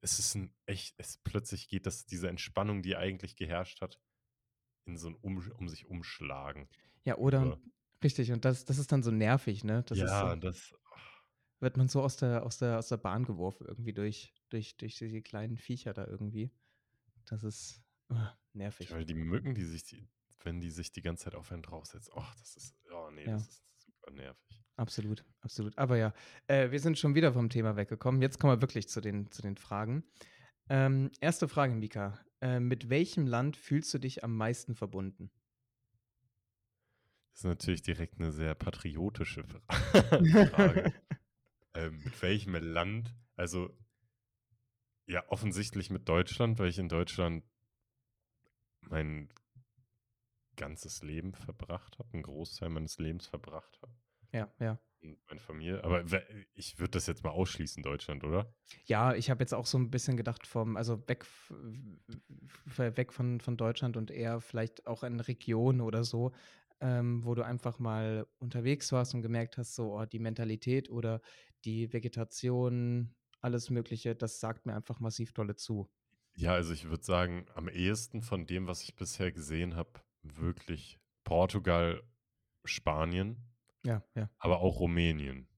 [0.04, 4.00] es ist 'n echt es plötzlich geht das diese Entspannung, die eigentlich geherrscht hat,
[4.86, 6.68] in so 'n um um sich umschlagen
[7.06, 7.60] Ja, oder über.
[8.02, 9.82] richtig, und das das ist dann so nervig, ne?
[9.82, 10.74] Das Ja, so das
[11.62, 14.96] wird man so aus der aus der aus der Bahn geworfen irgendwie durch durch durch
[14.98, 16.50] diese kleinen Viecher da irgendwie.
[17.26, 18.90] Das ist, Ja, nervig.
[18.90, 20.08] weil die Mücken, die sich die
[20.42, 23.46] wenn die sich die ganze Zeit auf einen draufsetzen, och, das ist oh ne, Ja.
[23.46, 24.63] das ist super nervig.
[24.78, 25.78] Absolut, absolut.
[25.78, 26.12] Aber ja,
[26.48, 28.20] äh, wir sind schon wieder vom Thema weggekommen.
[28.22, 30.04] Jetzt kommen wir wirklich zu den zu den Fragen.
[30.68, 31.48] Ähm, 1.
[31.48, 32.18] Frage, Mika.
[32.40, 35.30] Äh, mit welchem Land fühlst du dich am meisten verbunden?
[37.36, 39.60] Das ist natürlich direkt 'ne sehr patriotische Fra
[40.44, 40.92] Frage.
[41.74, 43.14] Ähm, mit welchem Land?
[43.36, 43.76] Also
[45.08, 47.44] ja, offensichtlich mit Deutschland, weil ich in Deutschland
[48.90, 49.28] mein
[50.56, 53.94] ganzes Leben verbracht habe 'n Großteil meines Lebens verbracht habe.
[54.34, 54.78] Ja, ja.
[55.02, 58.54] Und meine Familie aber we ich würde das jetzt mal ausschließen, Deutschland, oder?
[58.86, 61.24] Ja, ich habe jetzt auch so 'n bisschen gedacht vom also, weg
[62.76, 66.32] weg von von Deutschland und eher vielleicht auch in Regionen oder so,
[66.80, 71.22] ähm, wo du einfach mal unterwegs warst und gemerkt hast, so: „Oh, die Mentalität oder
[71.64, 75.88] die Vegetation, alles Mögliche, das sagt mir einfach massiv dolle zu.“
[76.36, 80.98] Ja, also, ich würde sagen, am ehesten von dem, was ich bisher gesehen habe, wirklich
[81.22, 82.02] Portugal,
[82.64, 83.53] Spanien,
[83.84, 84.28] Ja, ja.
[84.38, 85.48] aber auch Rumänien.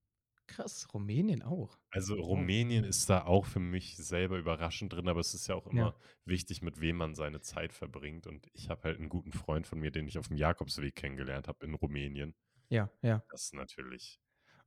[0.48, 1.78] Krass, Rumänien auch.
[1.92, 2.50] Also, Wow.
[2.54, 5.90] Rumänien ist da auch für mich selber überraschend drin, aber es ist ja auch Ja.
[5.90, 8.26] immer wichtig, mit wem man seine Zeit verbringt.
[8.26, 11.64] Und ich habe halt 'n guten Freund von mir, den ich aufm Jakobsweg kennengelernt habe
[11.64, 12.34] in Rumänien.
[12.70, 13.26] Ja, ja.
[13.30, 14.18] Das ist natürlich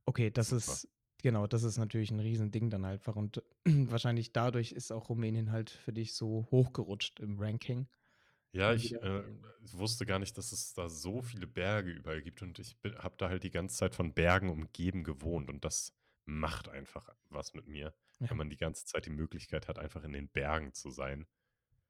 [0.08, 0.52] Okay, das super.
[0.52, 0.88] ist
[1.22, 5.70] genau, das ist natürlich 'n Riesending dann einfach und wahrscheinlich dadurch ist auch Rumänien halt
[5.70, 7.88] für dich so hochgerutscht im Ranking.
[8.54, 9.22] Ja, ich, äh,
[9.72, 13.28] wusste gar nicht, dass es da so viele Berge überall gibt und ich habe da
[13.28, 15.92] halt die ganze Zeit von Bergen umgeben gewohnt und das
[16.24, 18.28] macht einfach was mit mir, Ja.
[18.28, 21.26] wenn man die ganze Zeit die Möglichkeit hat, einfach in den Bergen zu sein.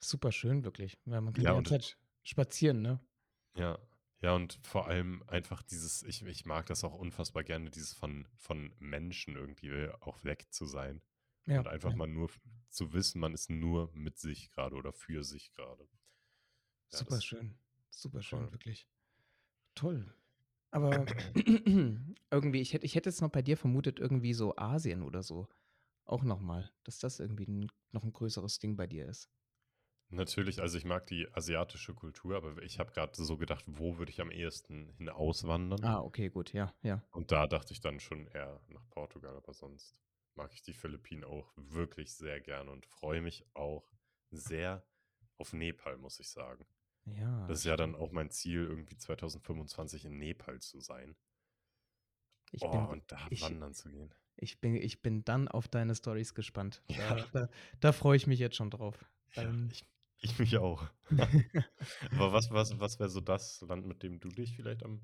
[0.03, 0.99] Super schön, wirklich.
[1.07, 3.01] Ja, man kann Ja, die ganze Zeit spazieren, ne?
[3.57, 3.79] Ja.
[4.23, 8.29] Ja, und vor allem einfach dieses ich ich mag das auch unfassbar gerne, dieses von
[8.37, 11.01] von Menschen irgendwie auch weg zu sein
[11.47, 11.95] Ja, und einfach ja.
[11.95, 12.31] mal nur
[12.69, 15.89] zu wissen, man ist nur mit sich grade oder für sich grade.
[16.93, 17.59] Ja, das Superschön,
[17.91, 18.53] superschön, voll.
[18.53, 18.89] wirklich.
[19.77, 20.15] Toll.
[20.73, 21.09] Aber
[22.33, 25.49] irgendwie, ich hätte ich hätte jetzt noch bei dir vermutet, irgendwie so Asien oder so
[26.07, 29.31] auch noch mal, dass das irgendwie 'n noch 'n größeres Ding bei dir ist.
[30.11, 34.13] Natürlich, also ich mag die asiatische Kultur, aber ich habe gerade so gedacht, wo würde
[34.13, 35.83] ich am ehesten hin auswandern?
[35.83, 37.03] Ah, okay, gut, ja, ja.
[37.13, 40.01] Und da dachte ich dann schon eher nach Portugal, aber sonst
[40.35, 43.93] mag ich die Philippinen auch wirklich sehr gerne und freue mich auch
[44.31, 44.87] sehr
[45.37, 46.67] auf Nepal, muss ich sagen.
[47.05, 51.17] Ja, Das ist ja dann auch mein Ziel, irgendwie 2025 in Nepal zu sein.
[52.53, 54.15] ich Oh, bin und da ich wandern zu gehen.
[54.37, 56.83] ich bin ich bin dann auf deine Stories gespannt.
[57.09, 57.49] Da Ja, da
[57.81, 59.05] da freue ich mich jetzt schon drauf.
[59.37, 59.85] ja, Ähm ich,
[60.19, 60.89] ich mich auch.
[62.15, 65.01] Aber was, was, was wäre so das Land, mit dem du dich vielleicht am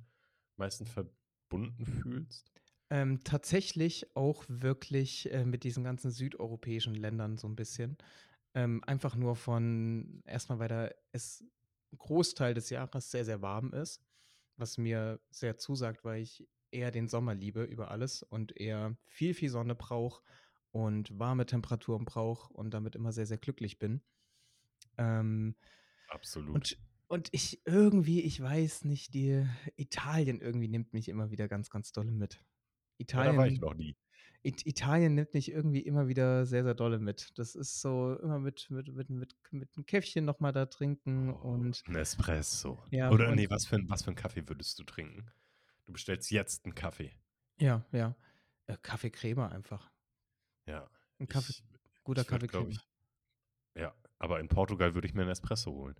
[0.57, 2.53] meisten verbunden fühlst?
[2.91, 7.97] Ähm, tatsächlich auch wirklich, äh, mit diesen ganzen südeuropäischen Ländern so ein bisschen.
[8.55, 11.45] Ähm, einfach nur von erstmal, weil da es
[11.97, 14.03] Großteil des Jahres sehr, sehr warm ist,
[14.57, 19.35] was mir sehr zusagt, weil ich eher den Sommer liebe über alles und eher viel,
[19.35, 20.23] viel Sonne brauche
[20.71, 24.03] und warme Temperaturen brauche und damit immer sehr, sehr glücklich bin.
[24.99, 25.57] Ähm,
[26.09, 26.55] Absolut.
[26.55, 26.79] und
[27.09, 31.93] und ich irgendwie, ich weiß nicht, die Italien irgendwie nimmt mich immer wieder ganz, ganz
[31.93, 32.45] dolle mit.
[32.99, 33.97] Ja, da war ich Italien noch nie.
[34.45, 37.39] It Italien nimmt mich irgendwie immer wieder sehr, sehr dolle mit.
[37.39, 41.33] Das ist so immer mit mit mit mit mit 'n Käffchen noch mal da trinken
[41.33, 42.83] Oh, und 'n Espresso.
[42.93, 45.31] ja, Oder und ne, was für was für 'n Kaffee würdest du trinken?
[45.87, 47.13] Du bestellst jetzt 'n Kaffee.
[47.61, 48.15] ja, ja.
[48.67, 49.91] Äh, Kaffee Crema einfach.
[50.67, 51.65] Ja, 'N Kaffee ich
[52.05, 52.73] guter ich würde, Kaffee glaube Crema.
[52.73, 52.89] ich
[53.77, 55.97] ja, aber in Portugal würde ich mir 'n Espresso holen.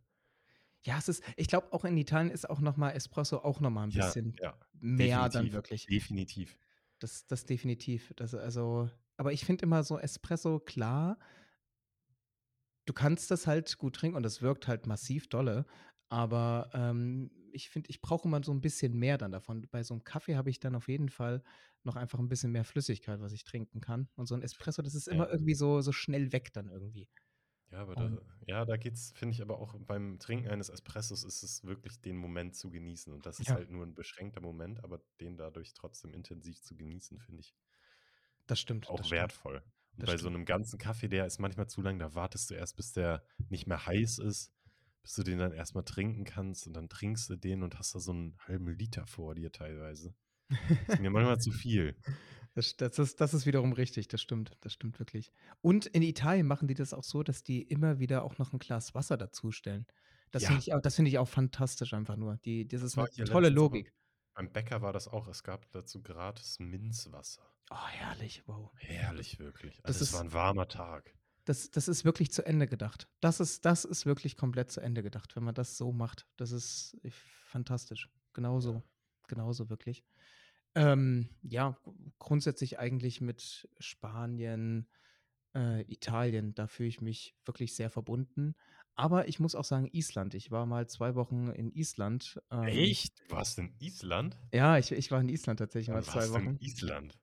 [0.85, 3.71] Ja, es ist ich glaube, auch in Italien ist auch noch mal Espresso auch noch
[3.71, 5.89] mal 'n Ja, bisschen ja, mehr dann wirklich.
[5.89, 6.59] definitiv.
[7.03, 8.13] Das das definitiv.
[8.17, 8.89] Das also
[9.19, 11.19] aber ich finde immer so Espresso, klar
[12.89, 15.67] du kannst das halt gut trinken und das wirkt halt massiv dolle,
[16.09, 19.67] aber, ähm, ich finde, ich brauche immer so 'n bisschen mehr dann davon.
[19.71, 21.43] Bei so 'm Kaffee habe ich dann auf jeden Fall
[21.85, 24.09] noch einfach 'n bisschen mehr Flüssigkeit, was ich trinken kann.
[24.15, 25.33] Und so 'n Espresso, das ist immer Ja.
[25.33, 27.09] irgendwie so so schnell weg dann irgendwie.
[27.73, 28.11] Ja, aber da
[28.47, 32.17] ja, da geht's, finde ich aber auch beim Trinken eines Espressos ist es wirklich den
[32.17, 35.75] Moment zu genießen und das ist ja, halt nur 'n beschränkter Moment, aber den dadurch
[35.75, 37.53] trotzdem intensiv zu genießen, finde ich
[38.47, 39.63] das stimmt, das auch stimmt, wertvoll.
[39.97, 40.31] Und das bei so stimmt.
[40.31, 43.67] 'nem ganzen Kaffee, der ist manchmal zu lang, da wartest du erst, bis der nicht
[43.67, 44.53] mehr heiß ist,
[45.03, 47.95] bis du den dann erst mal trinken kannst und dann trinkst du den und hast
[47.95, 50.15] da so 'n halben Liter vor dir teilweise.
[50.89, 51.99] Ist mir manchmal zu viel.
[52.57, 55.31] Das das ist das ist wiederum richtig, das stimmt, das stimmt wirklich.
[55.61, 58.59] Und in Italien machen die das auch so, dass die immer wieder auch noch 'n
[58.59, 59.85] Glas Wasser dazustellen.
[60.31, 60.63] Das finde Ja.
[60.63, 62.39] ich auch das finde ich auch fantastisch einfach nur.
[62.47, 63.93] Die das ist Das war 'ne hier tolle Logik.
[64.35, 65.29] beim Bäcker war das auch.
[65.29, 67.43] Es gab dazu gratis Minzwasser.
[67.71, 68.71] Oh, herrlich, wow.
[68.79, 69.85] Herrlich, wirklich.
[69.87, 71.17] Das Also, es war ist 'n warmer Tag.
[71.49, 73.09] das das ist wirklich zu Ende gedacht.
[73.21, 76.27] Das ist das ist wirklich komplett zu Ende gedacht, wenn man das so macht.
[76.37, 76.97] Das ist
[77.45, 78.09] fantastisch.
[78.35, 78.83] Genauso Ja.
[79.29, 80.03] genauso wirklich.
[80.77, 81.77] Ähm, ja,
[82.21, 84.89] grundsätzlich eigentlich mit Spanien,
[85.57, 88.55] äh, Italien, da fühle ich mich wirklich sehr verbunden.
[88.95, 90.35] Aber ich muss auch sagen, Island.
[90.35, 92.41] Ich war mal 2 Wochen in Island.
[92.51, 93.21] Ähm, Echt?
[93.21, 94.37] Du warst in Island?
[94.53, 96.61] ja, ich ich war in Island tatsächlich mal Wann 2 warst in Wochen.
[96.61, 97.19] Island?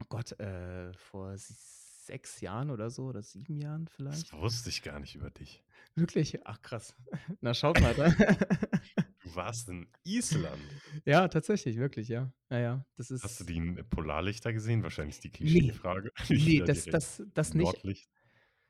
[0.00, 4.32] Oh Gott, äh, vor s 6 Jahren oder so oder 7 Jahren Das vielleicht?
[4.32, 5.62] wusste ich gar nicht über dich.
[5.96, 6.46] Wirklich?
[6.46, 6.94] Ach krass.
[7.40, 8.12] Na, schaut mal da.
[9.28, 10.74] Du warst in Island?
[11.04, 12.32] Ja, tatsächlich, wirklich, ja.
[12.50, 14.82] Ja, ja, das Hast du ist die n Polarlichter gesehen?
[14.82, 16.10] Wahrscheinlich die Ne, Klischeefrage.
[16.30, 17.78] ne, Ja, das das das nicht.
[17.80, 18.10] Nordlicht.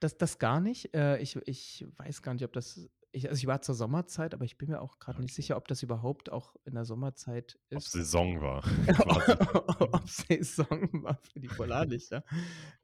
[0.01, 0.95] Das das gar nicht.
[0.95, 4.45] Äh, ich ich weiß gar nicht, ob das ich also, ich war zur Sommerzeit, aber
[4.45, 5.35] ich bin mir auch nicht Okay.
[5.35, 7.89] sicher, ob das überhaupt auch in der Sommerzeit Ob ist.
[7.89, 8.63] Saison war.
[9.93, 12.25] Ob Saison war für die Polarlichter.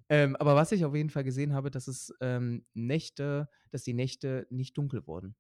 [0.09, 3.95] Ähm, aber was ich auf jeden Fall gesehen habe, dass es, ähm, Nächte dass die
[3.95, 5.37] Nächte nicht dunkel wurden.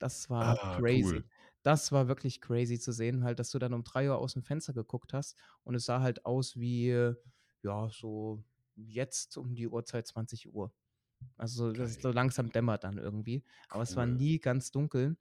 [0.00, 1.24] Das war Ah, crazy.
[1.24, 1.26] cool.
[1.66, 5.12] Das war wirklich crazy zu sehen halt, dass du dann um 3:00 aus'm Fenster geguckt
[5.12, 6.88] hast und es sah halt aus wie,
[7.62, 8.44] ja, so
[8.74, 10.72] jetzt um die Uhrzeit 20:00.
[11.38, 12.02] Also, so dass es Geil.
[12.02, 14.06] so langsam dämmert dann irgendwie, aber es war Cool.
[14.06, 15.18] nie ganz dunkel.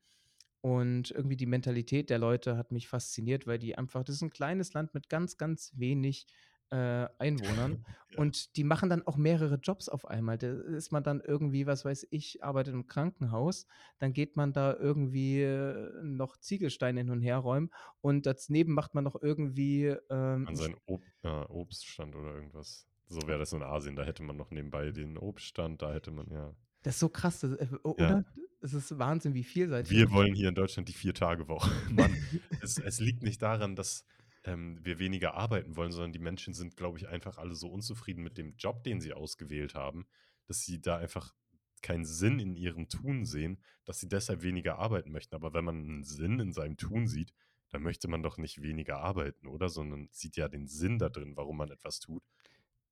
[0.61, 4.31] Und irgendwie die Mentalität der Leute hat mich fasziniert, weil die einfach das ist 'n
[4.31, 6.27] kleines Land mit ganz, ganz wenig,
[6.71, 8.17] äh, Einwohnern Ja.
[8.19, 10.37] und die machen dann auch mehrere Jobs auf einmal.
[10.37, 13.67] Da ist man dann irgendwie, was weiß ich, arbeitet im Krankenhaus,
[13.99, 17.69] dann geht man da irgendwie, äh, noch Ziegelsteine hin und herräumen
[18.01, 22.85] und daneben macht man noch irgendwie, ähm, An seinen Ob äh, Obststand oder irgendwas.
[23.07, 23.95] So wäre das in Asien.
[23.95, 26.53] Da hätte man noch nebenbei den Obststand, da hätte man ja
[26.83, 28.05] Das ist so krass, das, äh, o Ja.
[28.07, 28.25] oder?
[28.63, 31.71] Es ist Wahnsinn, wie vielseitig Wir wollen hier in Deutschland die 4-Tage-Woche.
[31.91, 32.15] Mann,
[32.61, 34.05] es es liegt nicht daran, dass,
[34.43, 38.23] ähm, wir weniger arbeiten wollen, sondern die Menschen sind, glaube ich, einfach alle so unzufrieden
[38.23, 40.07] mit dem Job, den sie ausgewählt haben,
[40.45, 41.33] dass sie da einfach
[41.81, 45.35] keinen Sinn in ihrem Tun sehen, dass sie deshalb weniger arbeiten möchten.
[45.35, 47.33] Aber wenn man 'n Sinn in seinem Tun sieht,
[47.69, 49.69] dann möchte man doch nicht weniger arbeiten, oder?
[49.69, 52.23] Sondern sieht ja den Sinn da drin, warum man etwas tut.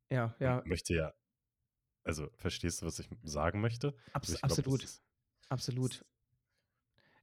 [0.10, 0.66] Ja, Und ja.
[0.66, 1.14] möchte ja
[2.04, 3.96] also, verstehst du, was ich sagen möchte?
[4.22, 4.84] Also, Abs ich glaube, das absolut.
[4.84, 5.04] ist
[5.50, 6.06] Absolut.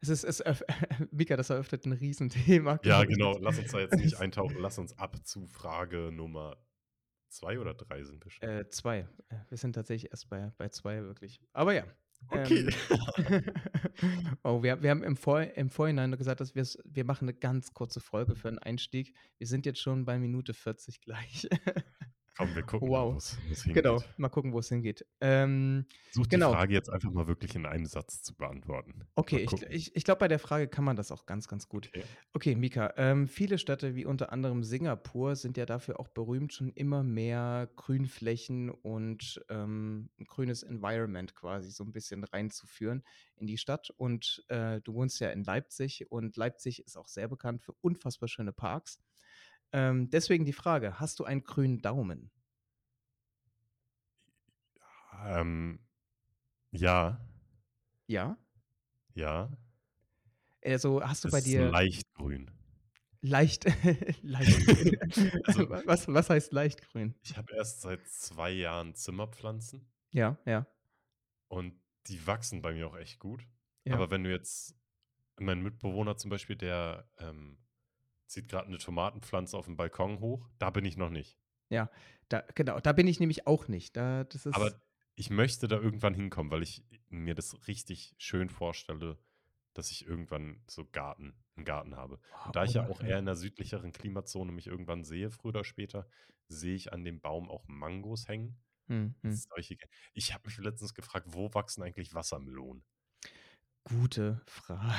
[0.02, 0.62] Es ist es eröff
[1.10, 3.38] Mika, das eröffnet 'n Riesenthema, Ja, genau.
[3.38, 4.58] Lass uns da jetzt nicht eintauchen.
[4.58, 6.56] Lass uns ab zu Frage Nummer
[7.28, 8.42] 2 oder 3 sind wir schon?
[8.42, 9.08] Äh, 2.
[9.28, 11.40] Äh, wir sind tatsächlich erst bei bei 2 wirklich.
[11.52, 11.84] Aber ja,
[12.30, 12.64] Okay.
[12.64, 12.74] ähm,
[14.44, 18.00] oh, wir wir haben im Vor im Vorhinein gesagt, dass wir machen 'ne ganz kurze
[18.00, 19.14] Folge für 'n Einstieg.
[19.38, 21.48] Wir sind jetzt schon bei Minute 40 gleich.
[22.36, 23.22] Komm, wir gucken Wow.
[23.48, 24.12] wo's Genau, hingeht.
[24.16, 25.06] mal gucken, wo's hingeht.
[25.20, 26.56] Ähm, die genau.
[26.56, 29.06] Frage jetzt einfach mal wirklich in einem Satz zu beantworten.
[29.18, 31.90] Okay, ich ich ich glaube, bei der Frage kann man das auch ganz, ganz gut.
[31.94, 32.16] Okay.
[32.34, 36.70] Okay, Mika, ähm, viele Städte wie unter anderem Singapur sind ja dafür auch berühmt, schon
[36.70, 43.04] immer mehr Grünflächen und, ähm, 'n grünes Environment quasi so 'n bisschen reinzuführen
[43.36, 43.88] in die Stadt.
[43.96, 48.28] Und, äh, du wohnst ja in Leipzig und Leipzig ist auch sehr bekannt für unfassbar
[48.28, 48.98] schöne Parks.
[49.72, 52.30] Ähm, deswegen die Frage: Hast du einen grünen Daumen?
[55.24, 55.80] Ähm,
[56.72, 57.20] ja.
[58.08, 58.36] Ja?
[59.14, 59.50] Ja.
[60.64, 62.50] Also, hast du Es bei ist dir leicht grün.
[63.22, 63.64] Leicht
[64.22, 64.96] leicht grün.
[65.44, 67.14] Also Wa was was heißt leicht grün?
[67.22, 69.86] Ich habe erst seit 2 Jahren Zimmerpflanzen.
[70.12, 70.66] Ja, ja.
[71.48, 73.46] Und die wachsen bei mir auch echt gut.
[73.84, 73.94] Ja.
[73.94, 74.74] Aber wenn du jetzt
[75.38, 77.58] mein Mitbewohner zum Beispiel, der, ähm,
[78.26, 81.36] zieht grad 'ne Tomatenpflanze aufm Balkon hoch, da bin ich noch nicht.
[81.70, 81.90] Ja,
[82.28, 83.96] da genau, da bin ich nämlich auch nicht.
[83.96, 84.76] Da das Aber ist
[85.14, 89.18] ich möchte da irgendwann hinkommen, weil ich mir das richtig schön vorstelle,
[89.74, 92.20] dass ich irgendwann so Garten 'n Garten habe.
[92.32, 95.50] Oh, Und da ich ja auch eher in 'ner südlicheren Klimazone mich irgendwann sehe, früher
[95.50, 96.08] oder später,
[96.48, 98.62] sehe ich an dem Baum auch Mangos hängen.
[99.28, 102.84] Solche Ge ich habe mich letztens gefragt, wo wachsen eigentlich Wassermelonen?
[103.88, 104.94] Gute Frage.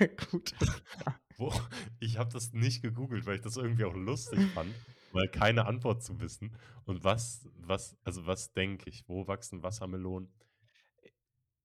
[0.30, 1.23] Gute Frage.
[1.36, 1.52] Wo
[2.00, 4.80] ich habe das nicht gegoogelt, weil ich das irgendwie auch lustig fand,
[5.10, 6.56] mal keine Antwort zu wissen.
[6.84, 10.32] Und was was also, was denke ich, wo wachsen Wassermelonen?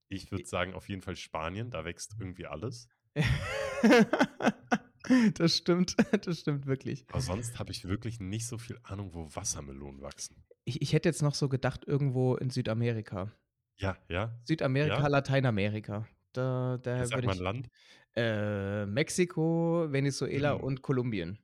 [0.08, 2.88] Ich würde sagen, auf jeden Fall Spanien, da wächst irgendwie alles.
[5.34, 5.96] Das stimmt,
[6.26, 7.06] das stimmt wirklich.
[7.12, 10.44] Aber sonst habe ich wirklich nicht so viel Ahnung, wo Wassermelonen wachsen.
[10.64, 13.32] Ich ich hätte jetzt noch so gedacht, irgendwo in Südamerika.
[13.78, 15.08] Ja, ja, Südamerika, ja.
[15.08, 16.06] Lateinamerika.
[16.32, 17.68] Da da sag würde mal 'n ich Land.
[18.16, 20.60] Äh, Mexiko, Venezuela Mhm.
[20.60, 21.38] und Kolumbien.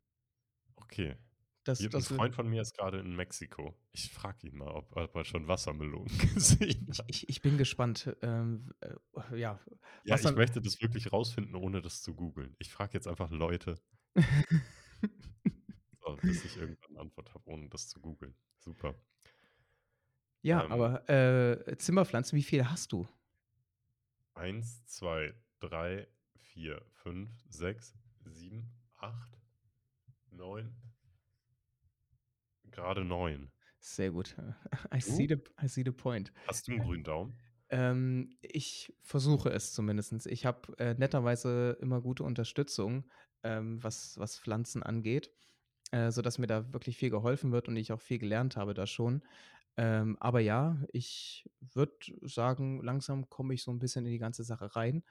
[0.77, 1.17] Okay.
[1.65, 3.75] Das Hier das wür Freund von mir ist grade in Mexiko.
[3.93, 7.09] Ich frage ihn mal, ob ob er schon Wassermelonen gesehen Ich hat.
[7.09, 8.15] ich ich bin gespannt.
[8.23, 8.95] Ähm, äh,
[9.39, 9.61] ja,
[10.05, 12.55] Ja, ich Wasser möchte das wirklich rausfinden, ohne das zu googeln.
[12.59, 13.83] Ich frage jetzt einfach Leute
[16.01, 18.37] so, bis ich irgendwann 'ne Antwort habe, ohne das zu googeln.
[18.59, 18.95] Super.
[20.43, 23.07] Ja, Ähm aber, äh, Zimmerpflanzen, wie viele hast du?
[24.35, 26.09] 1, 2, 3,
[26.57, 29.43] 4, 5, 6, 7, 8,
[30.31, 30.75] 9
[32.71, 33.51] grade 9.
[33.81, 34.37] Sehr gut.
[34.93, 36.33] I see the I see the point.
[36.47, 37.39] Hast du 'n grünen Daumen?
[37.69, 40.27] Ähm, ich versuche es zumindestens.
[40.27, 43.11] Ich habe, äh, netterweise immer gute Unterstützung,
[43.43, 45.33] ähm, was was Pflanzen angeht,
[45.93, 48.87] äh, sodass mir da wirklich viel geholfen wird und ich auch viel gelernt habe da
[48.87, 49.23] schon.
[49.77, 54.45] Ähm, aber ja, ich würde sagen, langsam komme ich so 'n bisschen in die ganze
[54.45, 55.05] Sache rein.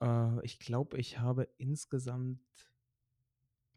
[0.00, 2.40] Äh, ich glaube, ich habe insgesamt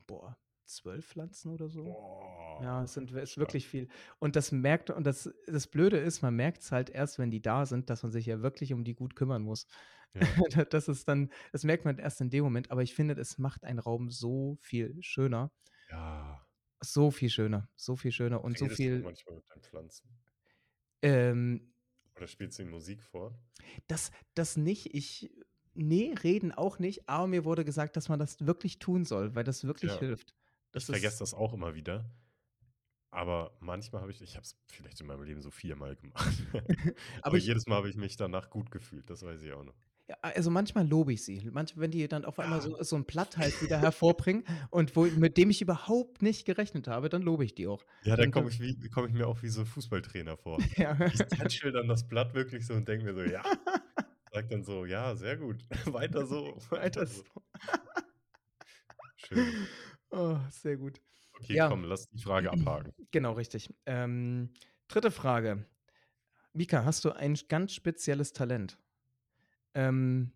[0.07, 1.85] boah, 12 Pflanzen oder so?
[2.61, 3.37] Ja, es Boah, sind ist stark.
[3.37, 3.87] wirklich viel.
[4.19, 7.65] Und das merkt und das das Blöde ist, man merkt's halt erst, wenn die da
[7.65, 9.67] sind, dass man sich ja wirklich um die gut kümmern muss.
[10.13, 10.21] Ja.
[10.61, 13.37] Da das ist dann das merkt man erst in dem Moment, aber ich finde, das
[13.37, 15.51] macht einen Raum so viel schöner.
[15.89, 16.45] Ja.
[16.81, 20.09] So viel schöner, so viel schöner und so Redest du viel manchmal mit deinen Pflanzen?
[21.01, 21.73] Ähm
[22.15, 23.39] Oder spielst du ihnen Musik vor?
[23.87, 24.93] Das das nicht.
[24.95, 25.31] Ich
[25.77, 29.43] ne, reden auch nicht, aber mir wurde gesagt, dass man das wirklich tun soll, weil
[29.43, 29.99] das wirklich Ja.
[29.99, 30.35] hilft.
[30.75, 32.11] Ich Das ist vergesse das auch immer wieder.
[33.11, 36.45] Aber manchmal habe ich ich habe es vielleicht in meinem Leben so viermal gemacht.
[37.21, 39.63] Aber Aber ich jedes Mal habe ich mich danach gut gefühlt, das weiß ich auch
[39.63, 39.75] noch.
[40.09, 41.49] Ja, also manchmal lobe ich sie.
[41.51, 45.03] Manchmal, wenn die dann auf einmal so so 'n Blatt halt wieder hervorbringen und wo
[45.05, 47.83] mit dem ich überhaupt nicht gerechnet habe, dann lobe ich die auch.
[48.03, 50.63] Ja, dann komme ich wie komme ich mir auch wie so 'n Fußballtrainer vor.
[50.77, 50.97] Ja.
[51.09, 53.43] Ich tätschel dann das Blatt wirklich so und denke mir so: „Ja.“
[54.37, 55.65] Sage dann so: „Ja, sehr gut.
[55.85, 57.23] Weiter so, Weiter weiter so.
[57.23, 57.23] so.“
[59.15, 59.57] Schön.
[60.11, 61.01] Oh, sehr gut.
[61.35, 61.67] Okay, Ja.
[61.67, 62.93] komm, lass die Frage abhaken.
[63.11, 63.73] Genau, richtig.
[63.85, 64.51] Ähm,
[64.87, 65.11] 3.
[65.11, 65.65] Frage.
[66.53, 68.79] Mika, hast du ein ganz spezielles Talent?
[69.75, 70.33] Ähm,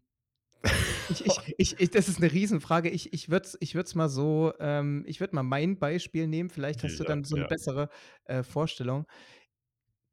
[1.08, 2.90] ich ich ich das ist 'ne Riesenfrage.
[2.90, 6.84] Ich ich würde es ich mal so ähm, ich würde mal mein Beispiel nehmen, vielleicht
[6.84, 7.46] hast du ja, dann so 'ne ja.
[7.46, 7.90] bessere,
[8.26, 9.06] äh, Vorstellung.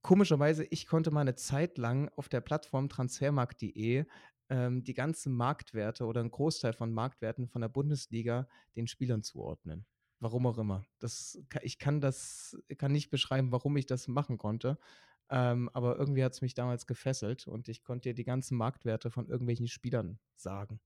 [0.09, 4.07] Komischerweise, ich konnte mal 'ne Zeit lang auf der Plattform transfermarkt.de,
[4.49, 9.85] ähm, die ganzen Marktwerte oder 'n Großteil von Marktwerten von der Bundesliga den Spielern zuordnen.
[10.19, 10.87] Warum auch immer.
[10.99, 14.79] Das ich kann das kann nicht beschreiben, warum ich das machen konnte.
[15.29, 19.29] Ähm, aber irgendwie hat's mich damals gefesselt und ich konnte dir die ganzen Marktwerte von
[19.29, 20.81] irgendwelchen Spielern sagen.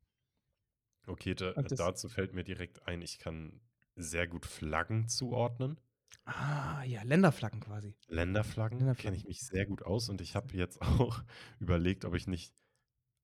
[1.09, 3.61] Okay, da dazu fällt mir direkt ein, ich kann
[3.97, 5.81] sehr gut Flaggen zuordnen.
[6.27, 7.95] Ah, ja, Länderflaggen quasi.
[8.09, 9.17] Länderflaggen kenne Länderflaggen.
[9.17, 11.23] ich mich sehr gut aus und ich habe jetzt auch
[11.61, 12.55] überlegt, ob ich nicht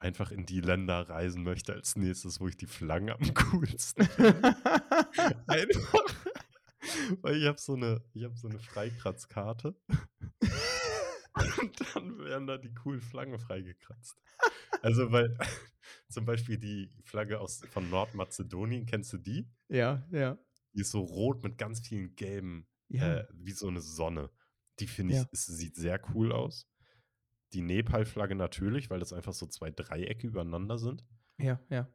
[0.00, 4.56] einfach in die Länder reisen möchte als Nächstes, wo ich die Flaggen am coolsten finde.
[5.48, 6.04] Einfach,
[7.22, 9.76] weil ich habe so 'ne ich habe so 'ne Freikratzkarte.
[11.60, 14.20] Und dann werden da die coolen Flaggen freigekratzt.
[14.82, 15.36] Also, weil
[16.08, 19.48] zum Beispiel die Flagge aus von Nordmazedonien, kennst du die?
[19.68, 20.38] Ja, ja.
[20.74, 23.18] Die ist so rot mit ganz vielen gelben Ja.
[23.18, 24.30] äh, wie so 'ne Sonne.
[24.80, 25.28] Die finde ich Ja.
[25.32, 26.68] es sieht sehr cool aus.
[27.54, 31.04] Die Nepal-Flagge natürlich, weil das einfach so 2 Dreiecke übereinander sind.
[31.38, 31.88] Ja, ja.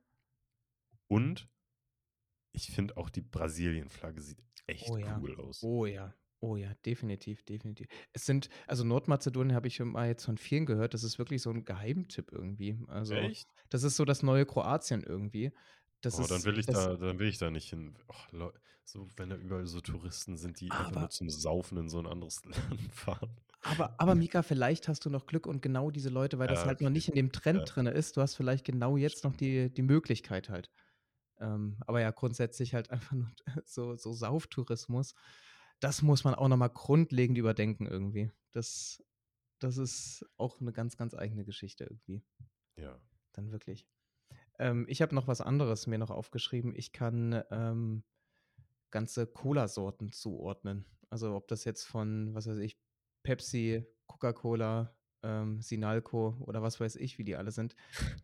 [1.11, 1.47] Und
[2.55, 5.21] ich finde auch die Brasilien-Flagge sieht echt Oh ja.
[5.21, 5.61] cool aus.
[5.61, 6.13] Oh ja.
[6.41, 7.87] Oh ja, definitiv, definitiv.
[8.11, 11.49] Es sind also Nordmazedonien habe ich mal jetzt von vielen gehört, das ist wirklich so
[11.51, 12.77] 'n Geheimtipp irgendwie.
[12.87, 13.47] Also, Echt?
[13.69, 15.53] das ist so das neue Kroatien irgendwie.
[16.04, 17.97] Das Oh, dann will ich da dann will ich da nicht hin.
[18.08, 18.51] Och, Leu
[18.86, 21.99] so, wenn da überall so Touristen sind, die einfach Aber nur zum Saufen in so
[21.99, 23.38] 'n anderes Land fahren.
[23.62, 26.66] aber aber Mika, vielleicht hast du noch Glück und genau diese Leute, weil das Ja,
[26.66, 26.89] halt noch okay.
[26.89, 27.74] nicht in dem Trend Ja.
[27.74, 28.18] drinne ist.
[28.18, 30.70] Du hast vielleicht genau jetzt noch die die Möglichkeit halt.
[31.39, 33.32] Ähm, aber ja, grundsätzlich halt einfach nur
[33.66, 35.16] so so Sauftourismus.
[35.82, 38.32] Das muss man auch noch mal grundlegend überdenken irgendwie.
[38.54, 39.04] Das
[39.60, 42.24] das ist auch 'ne ganz, ganz eigene Geschichte irgendwie.
[42.78, 42.99] Ja.
[43.34, 43.86] Dann wirklich.
[44.64, 46.74] Ähm, ich habe noch was anderes mir noch aufgeschrieben.
[46.76, 48.03] Ich kann, ähm,
[48.91, 50.86] ganze Cola-Sorten zuordnen.
[51.09, 52.80] Also, ob das jetzt von, was weiß ich,
[53.24, 57.76] Pepsi, Coca-Cola, ähm, Sinalco oder was weiß ich, wie die alle sind,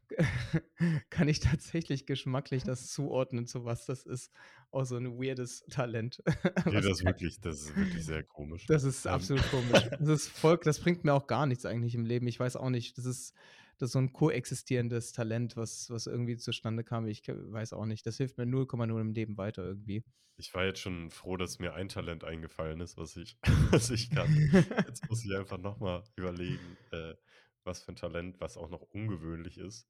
[1.09, 4.31] kann ich tatsächlich geschmacklich das zuordnen, zu was das ist.
[4.71, 6.23] Auch so 'n weirdes Talent.
[6.65, 8.67] Was das ist wirklich das ist wirklich sehr komisch.
[8.67, 9.89] Das ist Ähm absolut komisch.
[9.99, 12.27] Das ist voll das bringt mir auch gar nichts eigentlich im Leben.
[12.27, 13.33] Ich weiß auch nicht, das ist
[13.79, 17.07] das ist so 'n koexistierendes Talent, was was irgendwie zustande kam.
[17.07, 18.05] Ich weiß auch nicht.
[18.05, 20.03] Das hilft mir 0,0 im Leben weiter irgendwie.
[20.37, 23.37] Ich war jetzt schon froh, dass mir ein Talent eingefallen ist, was ich
[23.71, 24.41] was ich kann.
[24.85, 27.15] Jetzt muss ich einfach noch mal überlegen, äh,
[27.63, 29.89] was für 'n Talent, was auch noch ungewöhnlich ist,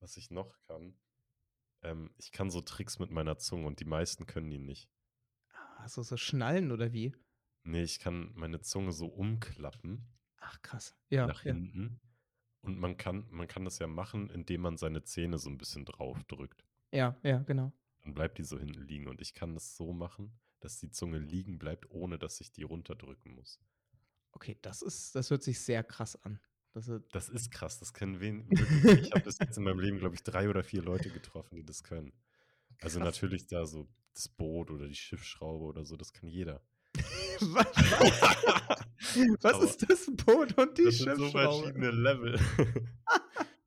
[0.00, 1.00] was ich noch kann.
[1.82, 4.90] Ähm, ich kann so Tricks mit meiner Zunge und die meisten können die nicht.
[5.54, 7.14] Ah, so schnallen oder wie?
[7.64, 10.94] Ne, ich kann meine Zunge so umklappen Ach krass.
[11.08, 11.60] Ja, nach ja.
[11.60, 12.00] hinten.
[12.64, 15.84] Und man kann man kann das ja machen, indem man seine Zähne so 'n bisschen
[15.86, 16.64] draufdrückt.
[16.92, 17.72] Ja, ja, genau.
[18.02, 21.18] Dann bleibt die so hinten liegen und ich kann das so machen, dass die Zunge
[21.18, 23.58] liegen bleibt, ohne dass ich die runterdrücken muss.
[24.34, 26.40] Okay, das ist das hört sich sehr krass an.
[26.72, 29.80] Das hört Das ist krass, das können wen wirklich ich habe bis jetzt in meinem
[29.80, 32.12] Leben, glaube ich, 3 oder 4 Leute getroffen, die das können.
[32.80, 33.00] Also, Krass.
[33.00, 36.62] natürlich da so das Boot oder die Schiffsschraube oder so, das kann jeder.
[37.40, 37.64] Wa
[39.40, 39.62] was?
[39.64, 42.38] Ist das Boot und die das sind so verschiedene Level.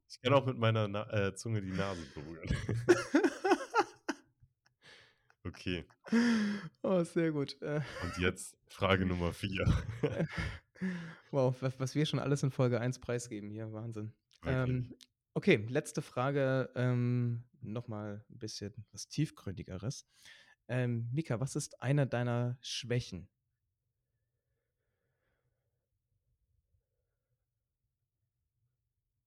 [0.09, 2.47] Ich kann auch mit meiner Na äh, Zunge die Nase berühren.
[5.45, 5.84] Okay.
[6.84, 7.61] Oh, sehr gut.
[7.61, 9.65] Äh Und jetzt Frage Nummer 4.
[10.03, 10.26] Äh,
[11.32, 14.13] wow, was wir schon alles in Folge 1 preisgeben hier, Wahnsinn.
[14.45, 14.93] Ähm,
[15.34, 20.05] okay, letzte Frage, ähm, noch mal 'n bisschen was Tiefgründigeres.
[20.69, 23.28] Ähm, Mika, was ist eine deiner Schwächen?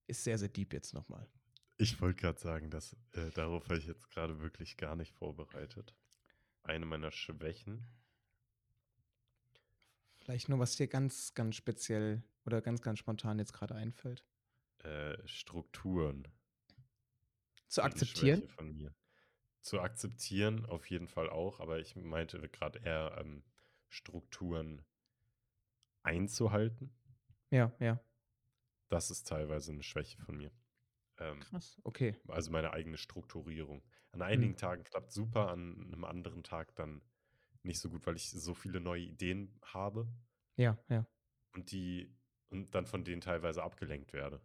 [0.06, 1.28] Ist sehr, sehr deep jetzt noch mal.
[1.78, 5.94] Ich wollte grad sagen, dass äh, darauf war ich jetzt grade wirklich gar nicht vorbereitet.
[6.62, 7.86] Eine meiner Schwächen?
[10.14, 14.24] Vielleicht nur, was dir ganz, ganz speziell oder ganz, ganz spontan jetzt grade einfällt.
[14.78, 16.26] Äh, Strukturen.
[17.68, 18.48] Zu akzeptieren?
[18.48, 18.94] Von mir.
[19.60, 23.42] Zu akzeptieren auf jeden Fall auch, aber ich meinte grad eher, ähm,
[23.88, 24.84] Strukturen
[26.02, 26.92] einzuhalten.
[27.50, 28.00] Ja, ja.
[28.90, 30.52] Das ist teilweise 'ne Schwäche von mir.
[31.18, 32.16] Ähm, Krass, okay.
[32.28, 33.84] also, meine eigene Strukturierung.
[34.12, 34.50] An Mhm.
[34.50, 37.02] einigen Tagen klappt's super, an 'nem anderen Tag dann
[37.64, 40.08] nicht so gut, weil ich so viele neue Ideen habe
[40.58, 41.06] Ja, ja.
[41.54, 42.14] und die
[42.48, 44.40] und dann von denen teilweise abgelenkt werde.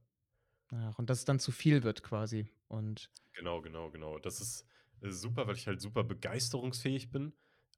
[0.69, 4.19] Ach, und dass es dann zu viel wird quasi und Genau, genau, genau.
[4.19, 4.65] Das ist,
[5.01, 7.33] äh, super, weil ich halt super begeisterungsfähig bin,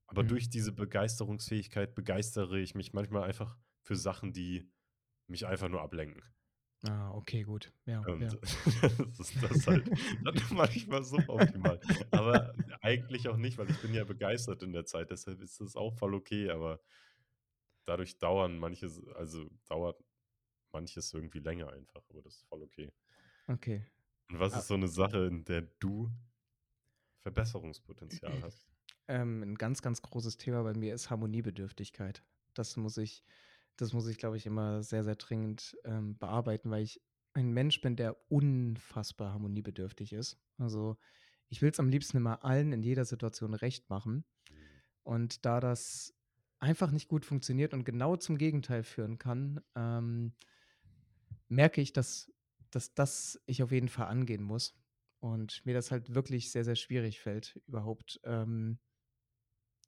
[0.07, 0.23] aber Mhm.
[0.23, 4.71] durch diese Begeisterungsfähigkeit begeistere ich mich manchmal einfach für Sachen, die
[5.27, 6.23] mich einfach nur ablenken.
[6.85, 7.71] Ah, okay, gut.
[7.85, 8.37] Ja, Und ja.
[8.43, 9.89] das ist das halt
[10.23, 11.79] dann manchmal suboptimal.
[12.11, 15.75] Aber eigentlich auch nicht, weil ich bin ja begeistert in der Zeit, deshalb ist das
[15.77, 16.79] auch voll okay, aber
[17.87, 20.03] dadurch dauern manche s also, dauert
[20.73, 22.91] manches irgendwie länger einfach, aber das ist voll okay.
[23.49, 23.85] Okay.
[24.29, 26.11] Und was Ah ist so 'ne Sache, in der du
[27.23, 28.67] Verbesserungspotenzial hast?
[29.07, 32.23] Ähm, 'n ganz, ganz großes Thema bei mir ist Harmoniebedürftigkeit.
[32.55, 33.23] Das muss ich
[33.79, 37.01] Das muss ich, glaube ich, immer sehr, sehr dringend, ähm, bearbeiten, weil ich
[37.33, 40.37] ein Mensch bin, der unfassbar harmoniebedürftig ist.
[40.57, 40.97] Also,
[41.49, 44.25] ich will's am liebsten immer allen in jeder Situation recht machen.
[44.49, 44.83] Mhm.
[45.03, 46.15] Und da das
[46.59, 50.35] einfach nicht gut funktioniert und genau zum Gegenteil führen kann, ähm,
[51.49, 52.31] merke ich, dass
[52.71, 54.75] dass das ich auf jeden Fall angehen muss
[55.19, 58.79] und mir das halt wirklich sehr, sehr schwierig fällt, überhaupt, ähm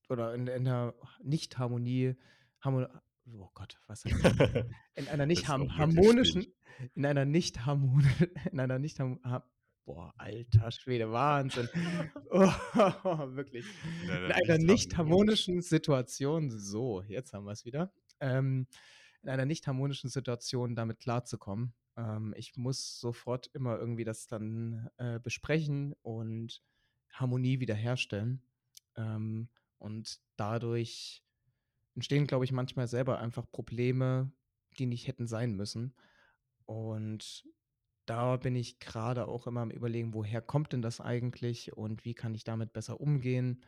[0.10, 2.16] oder in in der Nicht-Harmonie
[2.60, 2.88] harmo
[3.34, 4.66] oh Gott, was heißt das?
[4.96, 6.46] In einer nicht ham harmonischen
[6.94, 8.06] in einer nicht harmon
[8.52, 9.46] in einer nicht ham ha
[9.86, 11.70] boah, alter Schwede, Wahnsinn.
[12.32, 13.66] Oh, wirklich.
[14.04, 17.94] In In einer einer nicht nicht harmonischen harmonischen Situation so, jetzt haben wir's wieder.
[18.20, 18.68] Ähm,
[19.22, 21.74] in einer nicht harmonischen Situation damit klarzukommen.
[21.98, 26.62] Ähm, ich muss sofort immer irgendwie das dann, äh, besprechen und
[27.12, 28.42] Harmonie wiederherstellen.
[28.96, 31.25] Ähm, und dadurch
[31.96, 34.32] entstehen, glaube ich, manchmal selber einfach Probleme,
[34.80, 35.96] die nicht hätten sein müssen.
[36.66, 37.46] Und
[38.08, 42.16] da bin ich grade auch immer am Überlegen: „Woher kommt denn das eigentlich und wie
[42.16, 43.64] kann ich damit besser umgehen?“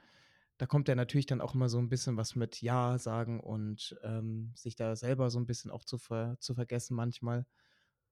[0.59, 3.97] Da kommt ja natürlich dann auch immer so 'n bisschen was mit Ja sagen und,
[4.03, 7.45] ähm, sich da selber so 'n bisschen auch zu ver zu vergessen manchmal.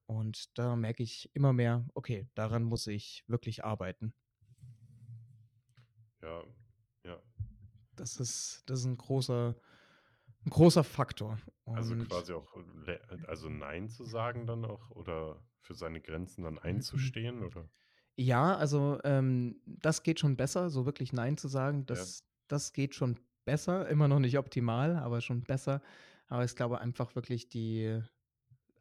[0.07, 4.13] Und da merke ich immer mehr: „Okay, daran muss ich wirklich arbeiten.“
[6.21, 6.43] Ja,
[7.03, 7.21] ja.
[7.97, 9.55] Das ist das ist 'n großer
[10.45, 11.39] 'n großer Faktor
[11.73, 12.55] Also, und quasi auch,
[12.87, 17.15] äh, also, nein zu sagen dann auch oder für seine Grenzen dann Mhm.
[17.17, 17.69] einzustehen, oder?
[18.17, 22.05] Ja, also, ähm, das geht schon besser, so wirklich nein zu sagen, Ja.
[22.05, 23.89] das das geht schon besser.
[23.89, 25.81] Immer noch nicht optimal, aber schon besser.
[26.27, 28.01] Aber ich glaube einfach wirklich, die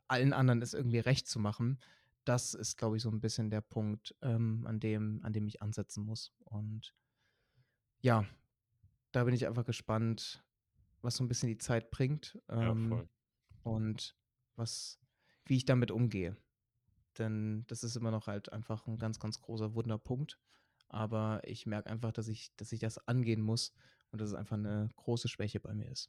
[0.09, 1.81] allen anderen es irgendwie recht zu machen,
[2.25, 5.63] das ist, glaube ich, so 'n bisschen der Punkt, ähm, an dem an dem ich
[5.63, 6.33] ansetzen muss.
[6.45, 6.95] Und
[8.03, 8.27] ja,
[9.13, 10.45] da bin ich einfach gespannt,
[11.05, 13.09] was so 'n bisschen die Zeit bringt, Ja, ähm, voll.
[13.63, 14.17] und
[14.57, 15.01] was
[15.47, 16.37] wie ich damit umgehe.
[17.19, 20.41] Denn das ist immer noch halt einfach 'n ganz, ganz großer Wunderpunkt.
[20.89, 23.75] Aber ich merke einfach, dass ich dass ich das angehen muss
[24.13, 26.09] und dass es einfach 'ne große Schwäche bei mir ist.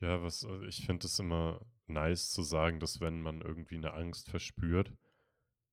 [0.00, 3.92] Ja, was äh, ich finde es immer nice zu sagen, dass wenn man irgendwie 'ne
[3.94, 4.96] Angst verspürt,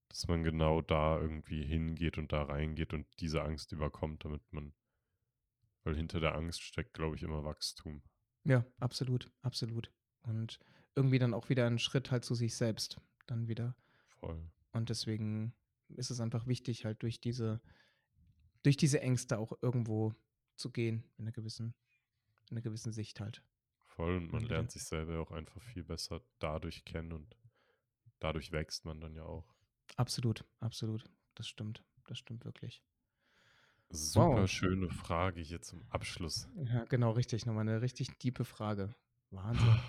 [0.10, 4.74] dass man genau da irgendwie hingeht und da reingeht und diese Angst überkommt, damit man
[5.86, 8.03] weil hinter der Angst steckt, glaube ich, immer Wachstum.
[8.45, 9.91] Ja, absolut, absolut.
[10.21, 10.59] Und
[10.95, 13.75] irgendwie dann auch wieder 'n Schritt halt zu sich selbst dann wieder.
[14.21, 14.49] Voll.
[14.73, 15.53] Und deswegen
[15.89, 17.61] ist es einfach wichtig, halt durch diese
[18.65, 20.13] durch diese Ängste auch irgendwo
[20.57, 21.73] zu gehen in 'ner gewissen
[22.49, 23.43] in 'ner gewissen Sicht halt.
[23.85, 24.49] Voll und man wieder.
[24.49, 27.35] lernt sich selber auch einfach viel besser dadurch kennen und
[28.19, 29.55] dadurch wächst man dann ja auch.
[29.97, 31.03] Absolut, absolut.
[31.35, 31.83] Das stimmt.
[32.07, 32.81] Das stimmt wirklich.
[33.91, 34.47] Super Wow.
[34.47, 36.47] schöne Frage hier zum Abschluss.
[36.55, 37.45] Ja, genau, richtig.
[37.45, 38.95] Noch mal 'ne richtig diepe Frage.
[39.29, 39.83] Wahnsinn.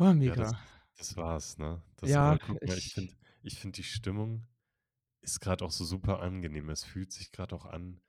[0.00, 0.58] Oh, Ja, das mega.
[0.96, 1.82] das war's, ne?
[1.96, 4.48] Das Ja, guck mal, ich ich finde ich finde, die Stimmung
[5.22, 6.70] ist grad auch so super angenehm.
[6.70, 8.02] Es fühlt sich grad auch an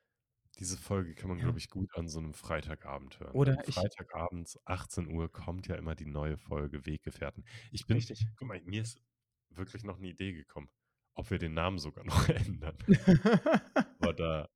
[0.59, 1.43] diese Folge kann man, Ja.
[1.43, 3.55] glaube ich, gut an so 'nem Freitagabend hören, ne?
[3.55, 7.45] Oder ich Freitagabends 18:00 kommt ja immer die neue Folge Weggefährten.
[7.71, 8.29] Ich bin Richtig.
[8.37, 9.01] guck mal, mir ist
[9.49, 10.69] wirklich noch 'ne Idee gekommen,
[11.15, 12.77] ob wir den Namen sogar noch ändern.
[14.09, 14.49] Aber da